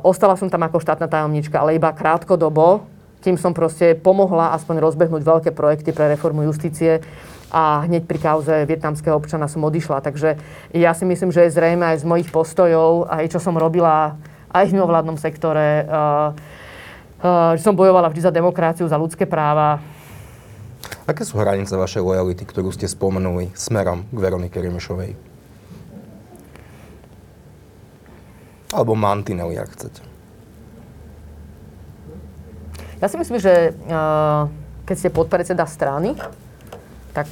ostala 0.00 0.32
som 0.40 0.48
tam 0.48 0.64
ako 0.64 0.80
štátna 0.80 1.12
tajomnička, 1.12 1.60
ale 1.60 1.76
iba 1.76 1.92
krátkodobo. 1.92 2.88
Tým 3.20 3.36
som 3.36 3.52
proste 3.52 3.92
pomohla 4.00 4.56
aspoň 4.56 4.80
rozbehnúť 4.80 5.22
veľké 5.28 5.50
projekty 5.52 5.92
pre 5.92 6.16
reformu 6.16 6.48
justície 6.48 7.04
a 7.52 7.84
hneď 7.84 8.08
pri 8.08 8.16
kauze 8.16 8.64
vietnamského 8.64 9.12
občana 9.12 9.44
som 9.44 9.60
odišla. 9.60 10.00
Takže 10.00 10.40
ja 10.72 10.96
si 10.96 11.04
myslím, 11.04 11.28
že 11.28 11.44
je 11.44 11.52
zrejme 11.52 11.84
aj 11.84 12.00
z 12.00 12.08
mojich 12.08 12.32
postojov, 12.32 13.12
aj 13.12 13.28
čo 13.28 13.44
som 13.44 13.60
robila 13.60 14.16
aj 14.50 14.64
v 14.70 14.74
mimovládnom 14.76 15.16
sektore, 15.18 15.82
e, 15.82 16.60
Eh, 17.20 17.52
že 17.60 17.68
som 17.68 17.76
bojovala 17.76 18.08
vždy 18.08 18.24
za 18.24 18.32
demokraciu, 18.32 18.88
za 18.88 18.96
ľudské 18.96 19.28
práva. 19.28 19.76
Aké 21.04 21.20
sú 21.20 21.36
hranice 21.36 21.76
vašej 21.76 22.00
lojality, 22.00 22.48
ktorú 22.48 22.72
ste 22.72 22.88
spomenuli 22.88 23.52
smerom 23.52 24.08
k 24.08 24.16
Veronike 24.16 24.56
Remišovej? 24.56 25.12
Alebo 28.72 28.96
mantinely, 28.96 29.60
ak 29.60 29.68
chcete. 29.76 30.00
Ja 33.04 33.06
si 33.10 33.20
myslím, 33.20 33.36
že 33.36 33.76
uh, 33.90 34.48
keď 34.88 34.96
ste 34.96 35.10
podpredseda 35.12 35.68
strany, 35.68 36.16
tak 37.10 37.26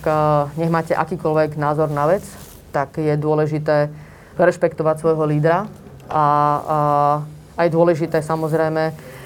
nech 0.58 0.74
máte 0.74 0.90
akýkoľvek 0.90 1.54
názor 1.54 1.86
na 1.86 2.10
vec, 2.10 2.26
tak 2.74 2.98
je 2.98 3.14
dôležité 3.14 3.86
rešpektovať 4.34 5.00
svojho 5.00 5.22
lídra 5.22 5.70
a 6.08 6.24
uh, 6.58 7.60
aj 7.60 7.68
dôležité 7.70 8.24
samozrejme 8.24 9.16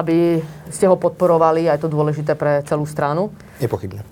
aby 0.00 0.42
ste 0.70 0.90
ho 0.90 0.96
podporovali, 0.98 1.68
a 1.68 1.76
je 1.76 1.86
to 1.86 1.92
dôležité 1.92 2.34
pre 2.34 2.62
celú 2.66 2.88
stranu. 2.88 3.30
Nepochybne. 3.62 4.02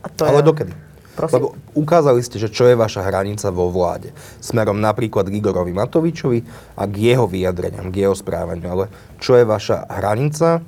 A 0.00 0.06
to 0.12 0.28
Ale 0.28 0.44
je... 0.44 0.48
dokedy? 0.48 0.72
Prosím? 1.10 1.34
Lebo 1.36 1.48
ukázali 1.76 2.22
ste, 2.24 2.40
že 2.40 2.48
čo 2.48 2.64
je 2.70 2.78
vaša 2.78 3.04
hranica 3.04 3.52
vo 3.52 3.68
vláde. 3.68 4.14
Smerom 4.40 4.80
napríklad 4.80 5.28
k 5.28 5.36
Igorovi 5.42 5.74
Matovičovi 5.74 6.40
a 6.80 6.86
k 6.88 6.94
jeho 7.12 7.26
vyjadreniam, 7.28 7.92
k 7.92 8.08
jeho 8.08 8.16
správaniu. 8.16 8.64
Ale 8.70 8.84
čo 9.20 9.36
je 9.36 9.44
vaša 9.44 9.90
hranica, 10.00 10.64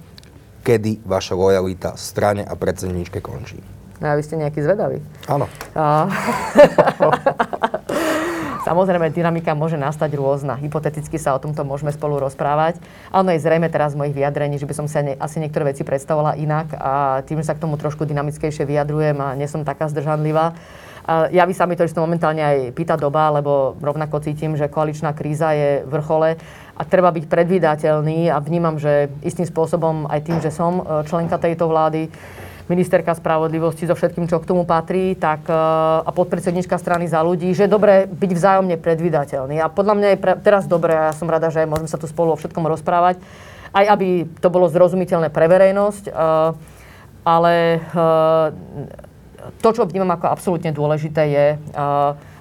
kedy 0.61 1.07
vaša 1.09 1.35
lojalita 1.39 1.97
strane 1.97 2.45
a 2.45 2.53
predsedničke 2.53 3.25
končí? 3.25 3.63
No 4.03 4.13
a 4.13 4.19
vy 4.19 4.23
ste 4.27 4.35
nejaký 4.35 4.61
zvedavý. 4.61 4.99
Áno. 5.31 5.47
A... 5.79 6.11
Samozrejme, 8.73 9.13
dynamika 9.13 9.53
môže 9.53 9.77
nastať 9.77 10.17
rôzna. 10.17 10.57
Hypoteticky 10.57 11.21
sa 11.21 11.37
o 11.37 11.43
tomto 11.45 11.61
môžeme 11.61 11.93
spolu 11.93 12.17
rozprávať. 12.17 12.81
Áno, 13.13 13.29
je 13.29 13.45
zrejme 13.45 13.69
teraz 13.69 13.93
z 13.93 14.01
mojich 14.01 14.17
vyjadrení, 14.17 14.57
že 14.57 14.65
by 14.65 14.73
som 14.73 14.89
sa 14.89 15.05
ne, 15.05 15.13
asi 15.21 15.45
niektoré 15.45 15.77
veci 15.77 15.85
predstavovala 15.85 16.41
inak 16.41 16.73
a 16.81 17.21
tým, 17.29 17.45
že 17.45 17.53
sa 17.53 17.55
k 17.55 17.61
tomu 17.69 17.77
trošku 17.77 18.09
dynamickejšie 18.09 18.65
vyjadrujem 18.65 19.21
a 19.21 19.37
nie 19.37 19.45
som 19.45 19.61
taká 19.61 19.93
zdržanlivá. 19.93 20.57
Ja 21.37 21.45
by 21.45 21.53
sa 21.53 21.69
mi 21.69 21.77
to, 21.77 21.85
že 21.85 21.93
to 21.93 22.01
momentálne 22.01 22.41
aj 22.41 22.73
pýta 22.73 22.97
doba, 22.97 23.29
lebo 23.29 23.77
rovnako 23.77 24.25
cítim, 24.25 24.57
že 24.57 24.73
koaličná 24.73 25.13
kríza 25.13 25.53
je 25.53 25.85
v 25.85 25.93
vrchole 25.93 26.41
a 26.73 26.83
treba 26.89 27.13
byť 27.13 27.29
predvídateľný 27.29 28.33
a 28.33 28.41
vnímam, 28.41 28.81
že 28.81 29.13
istým 29.21 29.45
spôsobom 29.45 30.09
aj 30.09 30.21
tým, 30.25 30.39
že 30.41 30.49
som 30.49 30.81
e, 30.81 31.05
členka 31.05 31.37
tejto 31.37 31.69
vlády, 31.69 32.09
ministerka 32.71 33.15
spravodlivosti 33.15 33.89
so 33.89 33.95
všetkým, 33.99 34.31
čo 34.31 34.39
k 34.39 34.49
tomu 34.49 34.63
patrí, 34.63 35.19
tak, 35.19 35.47
e, 35.51 35.55
a 36.03 36.11
podpredsednička 36.11 36.79
strany 36.79 37.11
za 37.11 37.19
ľudí, 37.23 37.51
že 37.55 37.67
je 37.67 37.75
dobré 37.75 38.07
byť 38.07 38.31
vzájomne 38.31 38.77
predvydateľný. 38.79 39.59
A 39.59 39.67
podľa 39.67 39.95
mňa 39.99 40.09
je 40.15 40.19
pre, 40.19 40.33
teraz 40.39 40.71
dobré, 40.71 40.95
a 40.95 41.11
ja 41.11 41.15
som 41.15 41.27
rada, 41.27 41.51
že 41.51 41.67
môžeme 41.67 41.91
sa 41.91 41.99
tu 41.99 42.07
spolu 42.07 42.35
o 42.35 42.39
všetkom 42.39 42.63
rozprávať, 42.67 43.19
aj 43.73 43.85
aby 43.99 44.09
to 44.39 44.49
bolo 44.53 44.69
zrozumiteľné 44.71 45.33
pre 45.33 45.51
verejnosť, 45.51 46.05
e, 46.07 46.13
ale 47.27 47.55
e, 47.55 47.79
to, 49.59 49.69
čo 49.75 49.87
vnímam 49.87 50.15
ako 50.15 50.27
absolútne 50.31 50.71
dôležité, 50.71 51.23
je, 51.27 51.47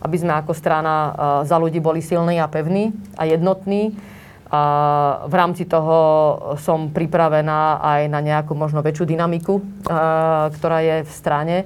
aby 0.05 0.15
sme 0.21 0.37
ako 0.37 0.53
strana 0.53 1.09
za 1.49 1.57
ľudí 1.57 1.81
boli 1.81 1.97
silní 1.97 2.37
a 2.37 2.45
pevní 2.45 2.93
a 3.17 3.25
jednotní 3.25 3.97
a 4.51 4.61
v 5.31 5.33
rámci 5.33 5.63
toho 5.63 5.95
som 6.59 6.91
pripravená 6.91 7.79
aj 7.79 8.01
na 8.11 8.19
nejakú 8.19 8.51
možno 8.51 8.83
väčšiu 8.83 9.07
dynamiku, 9.07 9.63
ktorá 10.51 10.79
je 10.83 11.07
v 11.07 11.11
strane. 11.11 11.57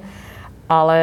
Ale 0.70 1.00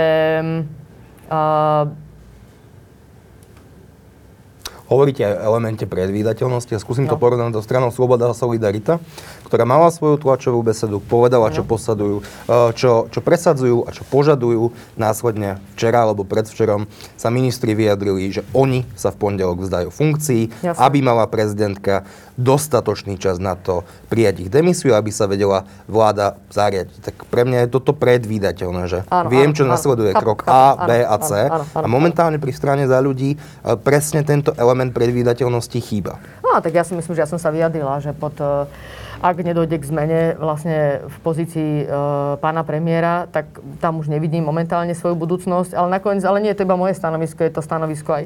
Hovoríte 4.93 5.25
aj 5.25 5.41
o 5.41 5.57
elemente 5.57 5.89
predvídateľnosti 5.89 6.77
a 6.77 6.83
skúsim 6.85 7.09
no. 7.09 7.17
to 7.17 7.17
porovnať 7.17 7.57
so 7.57 7.65
stranou 7.65 7.89
Sloboda 7.89 8.29
a 8.29 8.37
Solidarita, 8.37 9.01
ktorá 9.49 9.65
mala 9.65 9.89
svoju 9.89 10.21
tlačovú 10.21 10.61
besedu, 10.61 11.01
povedala, 11.01 11.49
no. 11.49 11.55
čo 11.57 11.65
posadujú, 11.65 12.21
e, 12.21 12.53
čo, 12.77 13.09
čo 13.09 13.21
presadzujú 13.25 13.89
a 13.89 13.91
čo 13.97 14.05
požadujú. 14.13 14.69
Následne 15.01 15.65
včera 15.73 16.05
alebo 16.05 16.29
predvčerom 16.29 16.85
sa 17.17 17.33
ministri 17.33 17.73
vyjadrili, 17.73 18.29
že 18.37 18.45
oni 18.53 18.85
sa 18.93 19.09
v 19.09 19.17
pondelok 19.17 19.65
vzdajú 19.65 19.89
funkcií, 19.89 20.53
Jasne. 20.61 20.77
aby 20.77 20.99
mala 21.01 21.25
prezidentka 21.25 22.05
dostatočný 22.37 23.21
čas 23.21 23.37
na 23.37 23.55
to 23.55 23.85
prijať 24.09 24.49
ich 24.49 24.51
demisiu, 24.53 24.97
aby 24.97 25.13
sa 25.13 25.29
vedela 25.29 25.69
vláda 25.85 26.41
zariadiť. 26.49 26.99
Tak 27.01 27.17
pre 27.29 27.45
mňa 27.45 27.65
je 27.65 27.69
toto 27.73 27.93
predvídateľné, 27.93 28.83
že 28.89 28.99
áno, 29.13 29.29
viem, 29.29 29.53
čo 29.53 29.69
áno, 29.69 29.77
nasleduje 29.77 30.17
áno, 30.17 30.21
krok 30.21 30.49
A, 30.49 30.75
áno, 30.75 30.89
B 30.89 30.91
a 31.05 31.17
C 31.21 31.31
áno, 31.49 31.63
áno, 31.63 31.65
áno, 31.65 31.85
a 31.85 31.89
momentálne 31.89 32.39
pri 32.41 32.53
strane 32.57 32.85
za 32.89 32.99
ľudí 32.99 33.37
e, 33.37 33.39
presne 33.79 34.25
tento 34.25 34.57
element 34.57 34.82
predvídateľnosti 34.91 35.79
chýba. 35.79 36.19
No, 36.43 36.59
tak 36.59 36.75
ja 36.75 36.83
si 36.83 36.99
myslím, 36.99 37.15
že 37.15 37.23
ja 37.23 37.31
som 37.31 37.39
sa 37.39 37.55
vyjadrila, 37.55 38.03
že 38.03 38.11
pod 38.11 38.35
e, 38.43 38.67
ak 39.23 39.39
nedojde 39.39 39.79
k 39.79 39.87
zmene 39.87 40.21
vlastne 40.35 41.07
v 41.07 41.17
pozícii 41.23 41.73
e, 41.83 41.95
pána 42.43 42.67
premiéra, 42.67 43.31
tak 43.31 43.47
tam 43.79 44.03
už 44.03 44.11
nevidím 44.11 44.43
momentálne 44.43 44.99
svoju 44.99 45.15
budúcnosť, 45.15 45.79
ale 45.79 46.03
nakoniec, 46.03 46.27
ale 46.27 46.43
nie 46.43 46.51
je 46.51 46.59
to 46.59 46.67
iba 46.67 46.75
moje 46.75 46.99
stanovisko, 46.99 47.47
je 47.47 47.55
to 47.55 47.63
stanovisko 47.63 48.11
aj 48.11 48.25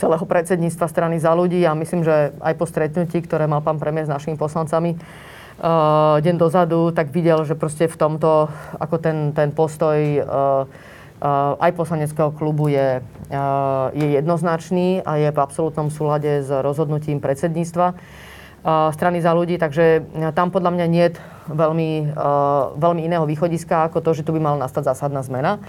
celého 0.00 0.24
predsedníctva 0.24 0.86
strany 0.88 1.20
za 1.20 1.36
ľudí 1.36 1.60
a 1.68 1.76
myslím, 1.76 2.00
že 2.00 2.32
aj 2.40 2.54
po 2.56 2.64
stretnutí, 2.64 3.20
ktoré 3.20 3.44
mal 3.44 3.60
pán 3.60 3.76
premiér 3.76 4.08
s 4.08 4.14
našimi 4.14 4.40
poslancami, 4.40 4.94
uh, 4.94 6.22
deň 6.22 6.36
dozadu, 6.38 6.94
tak 6.94 7.10
videl, 7.10 7.42
že 7.42 7.58
proste 7.58 7.90
v 7.90 7.98
tomto, 7.98 8.46
ako 8.78 8.96
ten, 9.02 9.34
ten 9.34 9.50
postoj 9.50 9.98
uh, 9.98 10.70
aj 11.58 11.70
poslaneckého 11.74 12.30
klubu 12.30 12.70
je, 12.70 13.02
uh, 13.02 13.90
je 13.94 14.06
jednoznačný 14.18 15.02
a 15.02 15.18
je 15.18 15.28
v 15.34 15.38
absolútnom 15.38 15.90
súlade 15.90 16.42
s 16.42 16.50
rozhodnutím 16.50 17.18
predsedníctva 17.18 17.94
strany 18.68 19.22
za 19.22 19.32
ľudí, 19.32 19.54
takže 19.54 20.02
tam 20.34 20.50
podľa 20.50 20.74
mňa 20.74 20.86
nie 20.90 21.04
je 21.08 21.16
veľmi, 21.46 22.10
veľmi 22.74 23.00
iného 23.06 23.22
východiska 23.22 23.86
ako 23.86 24.02
to, 24.02 24.10
že 24.18 24.26
tu 24.26 24.34
by 24.34 24.42
mala 24.42 24.66
nastať 24.66 24.92
zásadná 24.92 25.22
zmena. 25.22 25.62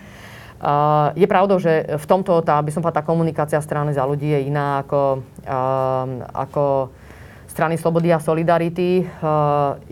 Je 1.14 1.24
pravdou, 1.30 1.62
že 1.62 1.86
v 1.86 2.06
tomto 2.10 2.42
tá, 2.42 2.58
by 2.60 2.72
som 2.74 2.82
tá 2.84 3.06
komunikácia 3.06 3.62
strany 3.62 3.94
za 3.94 4.04
ľudí 4.04 4.34
je 4.34 4.50
iná 4.50 4.84
ako, 4.84 5.22
ako 6.34 6.90
strany 7.48 7.78
Slobody 7.78 8.10
a 8.10 8.20
Solidarity. 8.20 9.06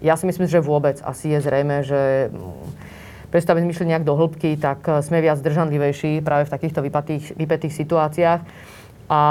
Ja 0.02 0.17
si 0.17 0.26
myslím, 0.26 0.50
že 0.50 0.60
vôbec 0.60 1.00
asi 1.06 1.38
je 1.38 1.39
zrejme, 1.39 1.86
že 1.86 2.34
predstavím 3.30 3.68
myšli 3.68 3.92
nejak 3.92 4.08
do 4.08 4.16
hĺbky, 4.16 4.56
tak 4.60 4.84
sme 5.04 5.20
viac 5.20 5.40
držanlivejší 5.44 6.24
práve 6.24 6.48
v 6.48 6.54
takýchto 6.54 6.80
vypatých, 6.84 7.36
vypetých 7.36 7.74
situáciách. 7.74 8.42
A, 9.08 9.22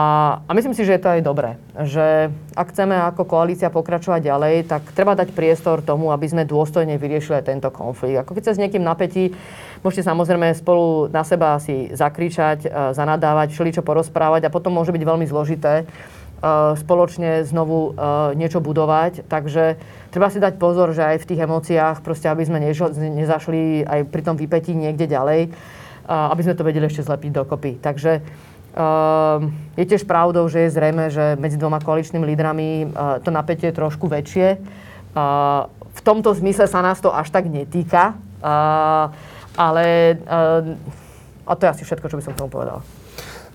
a 0.49 0.51
myslím 0.57 0.73
si, 0.73 0.89
že 0.89 0.97
je 0.97 1.03
to 1.05 1.13
aj 1.13 1.21
dobré. 1.21 1.61
Že 1.77 2.33
ak 2.57 2.73
chceme 2.73 2.97
ako 2.97 3.29
koalícia 3.29 3.69
pokračovať 3.69 4.25
ďalej, 4.25 4.55
tak 4.73 4.89
treba 4.97 5.13
dať 5.13 5.37
priestor 5.37 5.85
tomu, 5.85 6.17
aby 6.17 6.25
sme 6.25 6.49
dôstojne 6.49 6.97
vyriešili 6.97 7.45
tento 7.45 7.69
konflikt. 7.69 8.25
Ako 8.25 8.33
keď 8.33 8.45
sa 8.49 8.53
s 8.57 8.63
niekým 8.65 8.81
napätí, 8.81 9.37
môžete 9.85 10.09
samozrejme 10.09 10.49
spolu 10.57 11.13
na 11.13 11.29
seba 11.29 11.61
si 11.61 11.93
zakričať, 11.93 12.65
e, 12.65 12.69
zanadávať, 12.97 13.53
všeličo 13.53 13.85
porozprávať 13.85 14.49
a 14.49 14.55
potom 14.55 14.73
môže 14.73 14.97
byť 14.97 15.05
veľmi 15.05 15.29
zložité 15.29 15.85
spoločne 16.77 17.43
znovu 17.49 17.97
e, 17.97 18.37
niečo 18.37 18.61
budovať. 18.61 19.25
Takže 19.27 19.81
treba 20.13 20.29
si 20.29 20.39
dať 20.39 20.61
pozor, 20.61 20.93
že 20.93 21.03
aj 21.03 21.25
v 21.25 21.29
tých 21.33 21.41
emóciách, 21.43 22.05
proste 22.05 22.29
aby 22.29 22.45
sme 22.45 22.61
nezašli 22.61 23.83
aj 23.89 24.01
pri 24.13 24.23
tom 24.23 24.37
vypetí 24.37 24.77
niekde 24.77 25.09
ďalej, 25.09 25.51
aby 26.07 26.41
sme 26.45 26.55
to 26.55 26.63
vedeli 26.63 26.87
ešte 26.87 27.03
zlepiť 27.03 27.31
dokopy. 27.35 27.83
Takže 27.83 28.23
je 29.75 29.85
tiež 29.89 30.05
pravdou, 30.05 30.45
že 30.53 30.69
je 30.69 30.75
zrejme, 30.77 31.09
že 31.09 31.35
medzi 31.41 31.57
dvoma 31.57 31.81
koaličnými 31.81 32.29
lídrami 32.29 32.93
to 33.25 33.33
napätie 33.33 33.73
je 33.73 33.79
trošku 33.81 34.05
väčšie. 34.05 34.61
V 35.97 36.01
tomto 36.05 36.37
zmysle 36.37 36.69
sa 36.69 36.85
nás 36.85 37.01
to 37.01 37.09
až 37.09 37.33
tak 37.33 37.49
netýka, 37.49 38.15
ale 39.57 39.87
a 41.47 41.53
to 41.57 41.63
je 41.65 41.73
asi 41.73 41.83
všetko, 41.89 42.07
čo 42.13 42.17
by 42.21 42.23
som 42.23 42.33
k 42.37 42.41
tomu 42.45 42.53
povedal. 42.53 42.85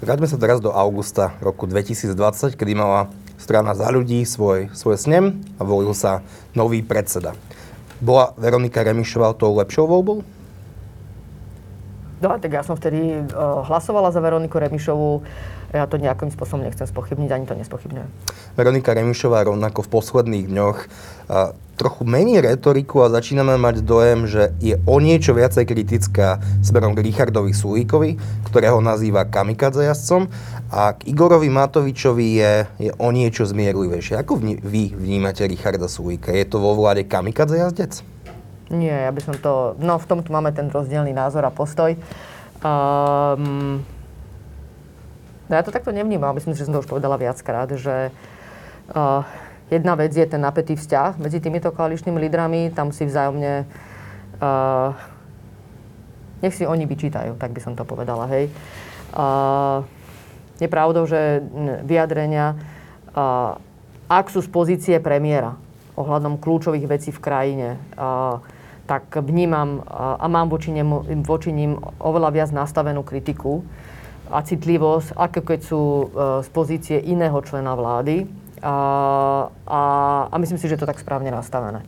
Vráťme 0.01 0.25
sa 0.25 0.41
teraz 0.41 0.57
do 0.57 0.73
augusta 0.73 1.37
roku 1.45 1.69
2020, 1.69 2.57
kedy 2.57 2.73
mala 2.73 3.13
strana 3.37 3.77
za 3.77 3.85
ľudí 3.93 4.25
svoj, 4.25 4.73
svoj 4.73 4.97
snem 4.97 5.45
a 5.55 5.61
volil 5.61 5.93
sa 5.93 6.25
nový 6.57 6.81
predseda. 6.81 7.37
Bola 8.01 8.33
Veronika 8.33 8.81
Remišová 8.81 9.37
tou 9.37 9.53
lepšou 9.61 9.85
voľbou? 9.85 10.25
No, 12.21 12.37
tak 12.37 12.53
ja 12.53 12.61
som 12.61 12.77
vtedy 12.77 13.17
uh, 13.17 13.65
hlasovala 13.65 14.13
za 14.13 14.21
Veroniku 14.21 14.61
Remišovú. 14.61 15.25
Ja 15.73 15.89
to 15.89 15.97
nejakým 15.97 16.29
spôsobom 16.29 16.61
nechcem 16.61 16.85
spochybniť, 16.85 17.29
ani 17.33 17.45
to 17.49 17.57
nespochybňujem. 17.57 18.09
Veronika 18.53 18.93
Remišová 18.93 19.41
rovnako 19.47 19.87
v 19.87 19.89
posledných 19.89 20.45
dňoch 20.53 20.77
uh, 20.77 21.57
trochu 21.81 22.05
mení 22.05 22.37
retoriku 22.37 23.01
a 23.01 23.09
začíname 23.09 23.57
mať 23.57 23.81
dojem, 23.81 24.29
že 24.29 24.53
je 24.61 24.77
o 24.85 25.01
niečo 25.01 25.33
viacej 25.33 25.65
kritická 25.65 26.37
smerom 26.61 26.93
k 26.93 27.01
Richardovi 27.01 27.57
Sulíkovi, 27.57 28.21
ktorého 28.45 28.77
nazýva 28.85 29.25
kamikadze 29.25 29.89
jazdcom 29.89 30.29
a 30.69 30.93
k 30.93 31.09
Igorovi 31.09 31.49
Matovičovi 31.49 32.27
je, 32.37 32.53
je 32.77 32.91
o 32.93 33.09
niečo 33.09 33.49
zmierlivejšie. 33.49 34.13
Ako 34.21 34.37
vní, 34.37 34.61
vy 34.61 34.93
vnímate 34.93 35.41
Richarda 35.49 35.89
Sulíka? 35.89 36.29
Je 36.29 36.45
to 36.45 36.61
vo 36.61 36.77
vláde 36.77 37.01
kamikadze 37.09 37.57
jazdec? 37.57 38.10
Nie, 38.71 39.05
ja 39.07 39.11
by 39.11 39.21
som 39.21 39.35
to... 39.35 39.75
No, 39.83 39.99
v 39.99 40.07
tomto 40.07 40.31
máme 40.31 40.55
ten 40.55 40.71
rozdielný 40.71 41.11
názor 41.11 41.43
a 41.43 41.51
postoj. 41.51 41.99
Um, 42.63 43.83
no 45.45 45.53
ja 45.53 45.59
to 45.59 45.75
takto 45.75 45.91
nevnímam. 45.91 46.31
Myslím, 46.31 46.55
že 46.55 46.63
som 46.63 46.71
to 46.71 46.79
už 46.79 46.87
povedala 46.87 47.19
viackrát, 47.19 47.67
že 47.75 48.15
uh, 48.95 49.27
jedna 49.67 49.99
vec 49.99 50.15
je 50.15 50.23
ten 50.23 50.39
napätý 50.39 50.79
vzťah 50.79 51.19
medzi 51.19 51.43
týmito 51.43 51.67
koaličnými 51.75 52.15
lídrami. 52.15 52.71
Tam 52.71 52.95
si 52.95 53.03
vzájomne... 53.03 53.67
Uh, 54.39 54.95
nech 56.41 56.57
si 56.57 56.65
oni 56.65 56.89
vyčítajú, 56.89 57.37
tak 57.37 57.53
by 57.53 57.61
som 57.61 57.77
to 57.77 57.85
povedala, 57.85 58.25
hej. 58.31 58.49
Uh, 59.13 59.85
je 60.57 60.65
pravdou, 60.65 61.05
že 61.05 61.43
vyjadrenia, 61.85 62.57
uh, 63.13 63.59
ak 64.09 64.33
sú 64.33 64.41
z 64.41 64.49
pozície 64.49 64.97
premiéra 64.97 65.59
ohľadom 65.93 66.41
kľúčových 66.41 66.89
vecí 66.89 67.09
v 67.13 67.21
krajine, 67.21 67.69
uh, 67.93 68.41
tak 68.91 69.23
vnímam 69.23 69.87
a 69.87 70.27
mám 70.27 70.51
voči, 70.51 70.75
nemu, 70.75 71.23
voči 71.23 71.55
ním 71.55 71.79
oveľa 72.03 72.29
viac 72.35 72.49
nastavenú 72.51 73.07
kritiku 73.07 73.63
a 74.27 74.43
citlivosť, 74.43 75.15
ako 75.15 75.39
keď 75.47 75.59
sú 75.63 75.79
e, 75.79 76.05
z 76.43 76.49
pozície 76.51 76.97
iného 76.99 77.39
člena 77.39 77.71
vlády. 77.71 78.27
A, 78.59 78.75
a, 79.63 79.81
a 80.27 80.35
myslím 80.43 80.59
si, 80.59 80.67
že 80.67 80.75
to 80.75 80.83
tak 80.83 80.99
správne 80.99 81.31
nastavené. 81.31 81.87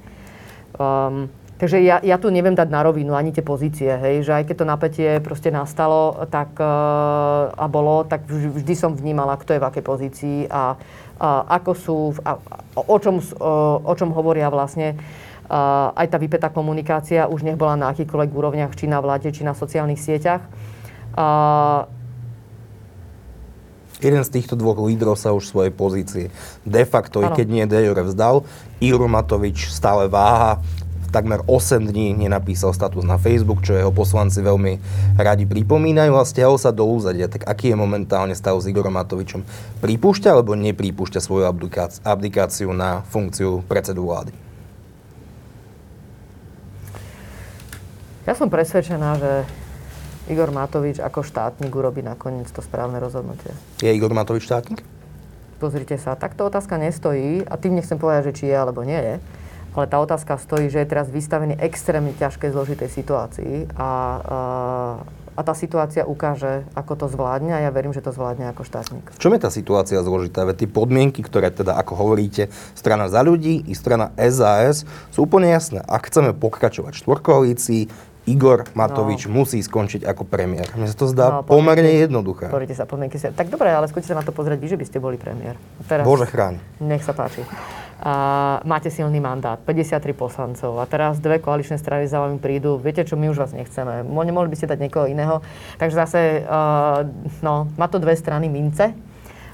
Um, 0.74 1.30
takže 1.60 1.84
ja, 1.84 2.00
ja 2.02 2.18
tu 2.18 2.34
neviem 2.34 2.56
dať 2.56 2.72
na 2.72 2.82
rovinu 2.82 3.14
ani 3.14 3.30
tie 3.30 3.46
pozície, 3.46 3.94
hej, 3.94 4.26
že 4.26 4.34
aj 4.34 4.44
keď 4.50 4.56
to 4.58 4.66
napätie 4.66 5.10
proste 5.22 5.54
nastalo 5.54 6.26
tak, 6.34 6.56
uh, 6.58 7.54
a 7.54 7.68
bolo, 7.70 8.08
tak 8.08 8.26
vždy 8.32 8.74
som 8.74 8.98
vnímala, 8.98 9.38
kto 9.38 9.54
je 9.54 9.62
v 9.62 9.68
akej 9.70 9.84
pozícii 9.86 10.38
a, 10.50 10.74
a 11.22 11.30
ako 11.62 11.72
sú, 11.78 11.98
a, 12.26 12.42
a, 12.42 12.56
o, 12.80 12.98
čom, 12.98 13.22
o, 13.22 13.52
o 13.86 13.94
čom 13.94 14.10
hovoria 14.16 14.50
vlastne 14.50 14.98
aj 15.50 16.08
tá 16.08 16.18
vypetá 16.18 16.48
komunikácia 16.50 17.28
už 17.28 17.44
nech 17.44 17.60
bola 17.60 17.76
na 17.76 17.92
akýchkoľvek 17.92 18.32
úrovniach, 18.32 18.74
či 18.76 18.88
na 18.88 19.04
vláde, 19.04 19.30
či 19.30 19.44
na 19.44 19.54
sociálnych 19.56 20.00
sieťach. 20.00 20.44
Jeden 24.04 24.20
z 24.20 24.34
týchto 24.36 24.60
dvoch 24.60 24.84
lídrov 24.84 25.16
sa 25.16 25.32
už 25.32 25.48
svojej 25.48 25.72
pozície 25.72 26.28
de 26.68 26.84
facto, 26.84 27.24
ano. 27.24 27.32
i 27.32 27.40
keď 27.40 27.48
nie 27.48 27.64
de 27.64 27.80
jure 27.88 28.04
vzdal. 28.04 28.44
Igor 28.84 29.08
Matovič 29.08 29.72
stále 29.72 30.12
váha, 30.12 30.60
takmer 31.08 31.40
8 31.48 31.88
dní 31.88 32.12
nenapísal 32.12 32.76
status 32.76 33.08
na 33.08 33.16
Facebook, 33.16 33.64
čo 33.64 33.80
jeho 33.80 33.96
poslanci 33.96 34.44
veľmi 34.44 34.76
radi 35.16 35.48
pripomínajú 35.48 36.20
a 36.20 36.28
stiahol 36.28 36.60
sa 36.60 36.76
do 36.76 36.84
úzadia. 36.84 37.32
Tak 37.32 37.48
aký 37.48 37.72
je 37.72 37.78
momentálne 37.80 38.36
stav 38.36 38.60
s 38.60 38.68
Igorom 38.68 38.92
Matovičom? 38.92 39.46
Pripúšťa 39.80 40.36
alebo 40.36 40.52
nepripúšťa 40.58 41.24
svoju 41.24 41.48
abdikáciu 42.04 42.76
na 42.76 43.08
funkciu 43.08 43.64
predsedu 43.72 44.04
vlády? 44.04 44.43
Ja 48.24 48.40
som 48.40 48.48
presvedčená, 48.48 49.20
že 49.20 49.32
Igor 50.32 50.48
Matovič 50.56 51.04
ako 51.04 51.28
štátnik 51.28 51.76
urobí 51.76 52.00
nakoniec 52.00 52.48
to 52.56 52.64
správne 52.64 52.96
rozhodnutie. 53.04 53.52
Je 53.84 53.92
Igor 53.92 54.16
Matovič 54.16 54.48
štátnik? 54.48 54.80
Pozrite 55.60 56.00
sa, 56.00 56.16
takto 56.16 56.48
otázka 56.48 56.80
nestojí 56.80 57.44
a 57.44 57.60
tým 57.60 57.76
nechcem 57.76 58.00
povedať, 58.00 58.32
že 58.32 58.36
či 58.40 58.46
je 58.48 58.56
alebo 58.56 58.88
nie 58.88 58.96
je, 58.96 59.16
ale 59.76 59.86
tá 59.92 60.00
otázka 60.00 60.40
stojí, 60.40 60.72
že 60.72 60.88
je 60.88 60.92
teraz 60.96 61.12
vystavený 61.12 61.60
extrémne 61.60 62.16
ťažkej, 62.16 62.56
zložitej 62.56 62.90
situácii 62.96 63.56
a, 63.76 63.90
a 64.24 64.38
a 65.34 65.42
tá 65.42 65.58
situácia 65.58 66.06
ukáže, 66.06 66.62
ako 66.78 66.94
to 66.94 67.06
zvládne 67.10 67.58
a 67.58 67.64
ja 67.66 67.74
verím, 67.74 67.90
že 67.90 68.06
to 68.06 68.14
zvládne 68.14 68.54
ako 68.54 68.62
štátnik. 68.62 69.06
V 69.18 69.22
čom 69.22 69.34
je 69.34 69.42
tá 69.42 69.50
situácia 69.50 69.98
zložitá? 70.06 70.46
Veď 70.46 70.66
tie 70.66 70.70
podmienky, 70.70 71.26
ktoré 71.26 71.50
teda, 71.50 71.74
ako 71.74 71.98
hovoríte, 71.98 72.54
strana 72.78 73.10
za 73.10 73.26
ľudí 73.26 73.66
i 73.66 73.74
strana 73.74 74.14
SAS 74.14 74.86
sú 75.10 75.26
úplne 75.26 75.50
jasné. 75.50 75.82
Ak 75.90 76.06
chceme 76.06 76.38
pokračovať 76.38 76.94
v 76.94 77.02
štvorkoalícii, 77.02 77.82
Igor 78.24 78.72
Matovič 78.72 79.28
no. 79.28 79.44
musí 79.44 79.60
skončiť 79.60 80.08
ako 80.08 80.24
premiér. 80.24 80.72
Mne 80.80 80.88
sa 80.88 80.96
to 80.96 81.08
zdá 81.12 81.26
no, 81.30 81.38
pomerne 81.44 81.92
jednoduché. 81.92 82.48
Pozrite 82.48 82.76
sa, 82.76 82.88
podmienky 82.88 83.20
sa... 83.20 83.36
Tak 83.36 83.52
dobre, 83.52 83.68
ale 83.68 83.92
skúste 83.92 84.16
sa 84.16 84.20
na 84.20 84.24
to 84.24 84.32
pozrieť 84.32 84.64
vy, 84.64 84.68
že 84.72 84.80
by 84.80 84.86
ste 84.88 84.98
boli 85.04 85.20
premiér. 85.20 85.60
Teraz, 85.92 86.08
Bože 86.08 86.32
chráň. 86.32 86.64
Nech 86.80 87.04
sa 87.04 87.12
páči. 87.12 87.44
A 88.04 88.14
máte 88.68 88.92
silný 88.92 89.24
mandát, 89.24 89.60
53 89.64 90.12
poslancov 90.12 90.76
a 90.80 90.84
teraz 90.88 91.24
dve 91.24 91.40
koaličné 91.40 91.80
strany 91.80 92.04
za 92.08 92.20
vami 92.20 92.40
prídu. 92.40 92.76
Viete 92.80 93.04
čo, 93.08 93.16
my 93.16 93.32
už 93.32 93.40
vás 93.40 93.52
nechceme. 93.56 94.04
Nemohli 94.04 94.52
by 94.52 94.58
ste 94.60 94.72
dať 94.72 94.80
niekoho 94.80 95.08
iného. 95.08 95.40
Takže 95.80 95.96
zase, 95.96 96.20
uh, 96.44 97.08
no, 97.40 97.72
má 97.80 97.88
to 97.88 98.04
dve 98.04 98.16
strany 98.16 98.52
mince. 98.52 98.92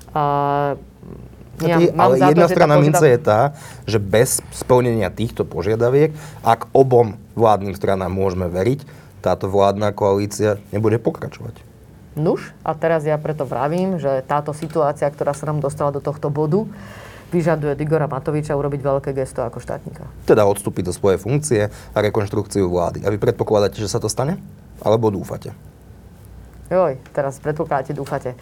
Uh, 0.10 0.78
ja, 1.68 1.78
ale 2.00 2.14
jedna 2.22 2.48
to, 2.48 2.54
strana 2.56 2.76
mince 2.80 3.06
je 3.08 3.20
tá, 3.20 3.58
že 3.84 4.00
bez 4.00 4.40
splnenia 4.56 5.12
týchto 5.12 5.44
požiadaviek, 5.44 6.16
ak 6.46 6.72
obom 6.72 7.20
vládnym 7.36 7.76
stranám 7.76 8.14
môžeme 8.14 8.48
veriť, 8.48 8.86
táto 9.20 9.52
vládna 9.52 9.92
koalícia 9.92 10.62
nebude 10.72 10.96
pokračovať. 11.02 11.60
Nuž, 12.20 12.52
a 12.64 12.76
teraz 12.76 13.04
ja 13.08 13.16
preto 13.20 13.48
vravím, 13.48 14.00
že 14.00 14.24
táto 14.28 14.52
situácia, 14.52 15.08
ktorá 15.08 15.32
sa 15.36 15.48
nám 15.48 15.64
dostala 15.64 15.94
do 15.94 16.04
tohto 16.04 16.28
bodu, 16.28 16.68
vyžaduje 17.30 17.78
Igora 17.80 18.10
Matoviča 18.10 18.58
urobiť 18.58 18.82
veľké 18.82 19.10
gesto 19.14 19.46
ako 19.46 19.62
štátnika. 19.62 20.10
Teda 20.26 20.50
odstúpiť 20.50 20.90
do 20.90 20.94
svojej 20.94 21.22
funkcie 21.22 21.62
a 21.70 21.98
rekonštrukciu 22.02 22.66
vlády. 22.66 23.06
A 23.06 23.14
vy 23.14 23.22
predpokladáte, 23.22 23.78
že 23.78 23.92
sa 23.92 24.02
to 24.02 24.10
stane? 24.10 24.42
Alebo 24.82 25.14
dúfate? 25.14 25.54
Joj, 26.70 26.98
teraz 27.14 27.38
predpokladáte, 27.38 27.94
dúfate. 27.94 28.34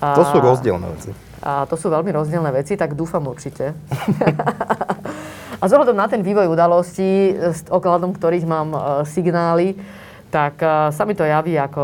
A, 0.00 0.14
to 0.14 0.24
sú 0.28 0.38
rozdielne 0.40 0.88
veci. 0.92 1.10
A 1.42 1.64
to 1.70 1.78
sú 1.78 1.90
veľmi 1.90 2.10
rozdielne 2.10 2.50
veci, 2.50 2.74
tak 2.74 2.98
dúfam 2.98 3.22
určite. 3.30 3.74
a 5.62 5.64
zohľadom 5.64 5.94
na 5.94 6.10
ten 6.10 6.22
vývoj 6.22 6.50
udalostí, 6.50 7.34
s 7.34 7.62
okladom 7.70 8.14
ktorých 8.14 8.46
mám 8.46 8.68
uh, 8.74 8.82
signály, 9.06 9.78
tak 10.34 10.58
uh, 10.60 10.90
sa 10.90 11.06
mi 11.06 11.14
to 11.14 11.22
javí 11.22 11.54
ako 11.54 11.82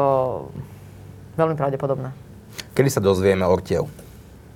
veľmi 1.38 1.54
pravdepodobné. 1.54 2.10
Kedy 2.74 2.90
sa 2.90 2.98
dozvieme 3.02 3.46
ortiev? 3.46 3.86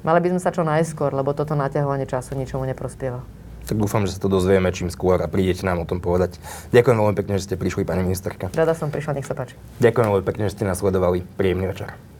Mali 0.02 0.18
by 0.22 0.34
sme 0.34 0.40
sa 0.42 0.54
čo 0.54 0.62
najskôr, 0.62 1.10
lebo 1.14 1.34
toto 1.34 1.58
naťahovanie 1.58 2.06
času 2.06 2.38
ničomu 2.38 2.66
neprospieva. 2.66 3.22
Tak 3.68 3.76
dúfam, 3.76 4.08
že 4.08 4.16
sa 4.16 4.24
to 4.24 4.32
dozvieme 4.32 4.72
čím 4.72 4.88
skôr 4.88 5.20
a 5.20 5.28
prídete 5.28 5.66
nám 5.66 5.84
o 5.84 5.86
tom 5.86 6.00
povedať. 6.00 6.40
Ďakujem 6.72 6.96
veľmi 6.96 7.16
pekne, 7.18 7.36
že 7.36 7.52
ste 7.52 7.60
prišli, 7.60 7.84
pani 7.84 8.00
ministerka. 8.00 8.48
Rada 8.56 8.72
som 8.72 8.88
prišla, 8.88 9.20
nech 9.20 9.28
sa 9.28 9.36
páči. 9.36 9.60
Ďakujem 9.84 10.08
veľmi 10.08 10.24
pekne, 10.24 10.48
že 10.48 10.56
ste 10.56 10.64
nás 10.64 10.80
sledovali. 10.80 11.20
Príjemný 11.36 11.68
večer. 11.68 12.17